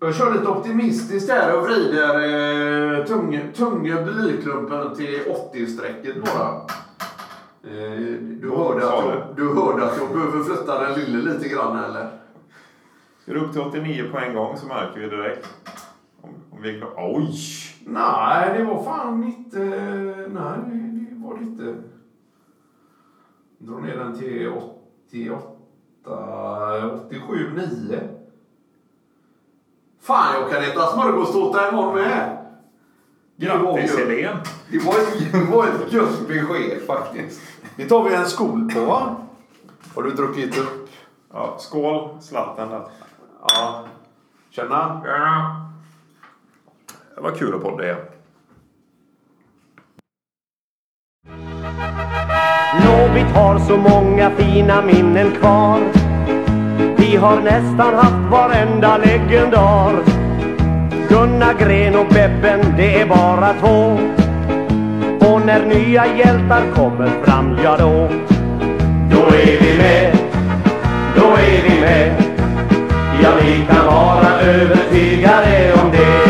[0.00, 2.14] jag kör lite optimistiskt här och vrider
[2.98, 5.20] eh, tung, tunga blyklumpen till
[5.52, 6.56] 80-strecket bara.
[7.64, 8.00] Eh,
[8.40, 12.10] du, hörde att jag, du hörde att jag behöver flytta den lille lite grann eller?
[13.22, 15.48] Ska du upp till 89 på en gång så märker vi direkt.
[16.20, 16.86] Om, om vi är.
[16.96, 17.34] Oj!
[17.86, 19.58] Nej, det var fan inte...
[20.28, 20.58] Nej,
[21.10, 21.74] det var lite...
[23.58, 25.55] Dra ner den till 88,
[26.06, 27.50] 87,
[27.88, 28.00] 9.
[30.00, 32.36] Fan, jag kan äta smörgåstårta imorgon med.
[33.36, 34.40] Grattis Helene!
[34.70, 37.40] Det var ett, det var ett gött besked faktiskt.
[37.76, 39.16] Det tar vi en skål på va?
[39.94, 40.88] Har du druckit upp?
[41.32, 42.82] Ja, skål Zlatan där.
[43.42, 43.84] Ja.
[44.50, 45.02] Känna?
[45.04, 45.56] Ja.
[47.14, 48.15] Det var kul att podda igen.
[53.16, 55.78] Blåvitt har så många fina minnen kvar.
[56.96, 59.92] Vi har nästan haft varenda legendar.
[61.08, 63.98] Gunnar Gren och Beppen, det är bara två.
[65.26, 68.08] Och när nya hjältar kommer fram, ja då.
[69.10, 70.16] Då är vi med,
[71.16, 72.22] då är vi med.
[73.22, 76.26] Ja, vi kan vara övertygade om det.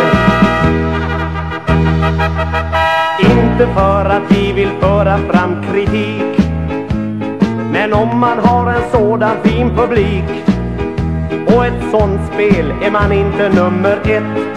[3.23, 6.26] Inte för att vi vill föra fram kritik.
[7.87, 10.25] Men om man har en sådan fin publik
[11.47, 14.57] och ett sånt spel är man inte nummer ett.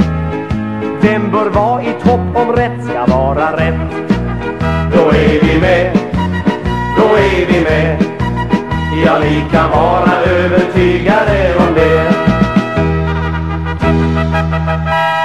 [1.02, 4.10] Vem bör vara i topp om rätt ska vara rätt?
[4.94, 5.98] Då är vi med,
[6.98, 8.04] då är vi med.
[9.06, 12.14] Ja, ni kan vara övertygade om det.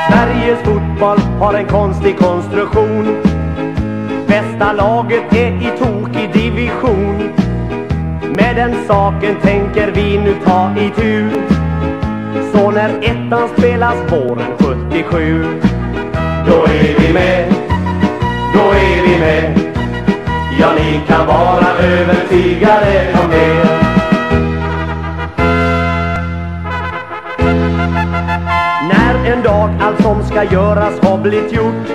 [0.09, 3.17] Sveriges fotboll har en konstig konstruktion.
[4.27, 7.44] Bästa laget är i tokig division.
[8.37, 11.31] Med den saken tänker vi nu ta itu
[12.53, 15.45] Så när ettan spelas våren 77
[16.47, 17.55] Då är vi med,
[18.55, 19.61] då är vi med.
[20.61, 23.65] Ja, ni kan vara övertygade om det.
[28.89, 31.89] När en dag allt som ska göras har blivit gjort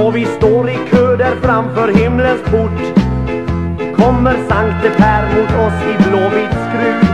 [0.00, 3.07] och vi står i kö där framför himlens port
[3.98, 7.08] kommer Sankte Per mot oss i blåvitt skrud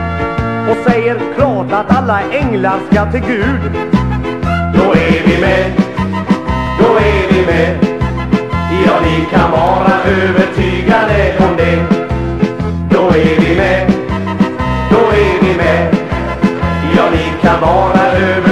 [0.70, 3.72] och säger klart att alla änglar ska till Gud.
[4.74, 5.72] Då är vi med,
[6.78, 7.76] då är vi med.
[8.86, 11.78] Ja, ni kan vara övertygade om det.
[12.90, 13.92] Då är vi med,
[14.90, 15.96] då är vi med.
[16.96, 18.43] Ja, ni kan vara övertygade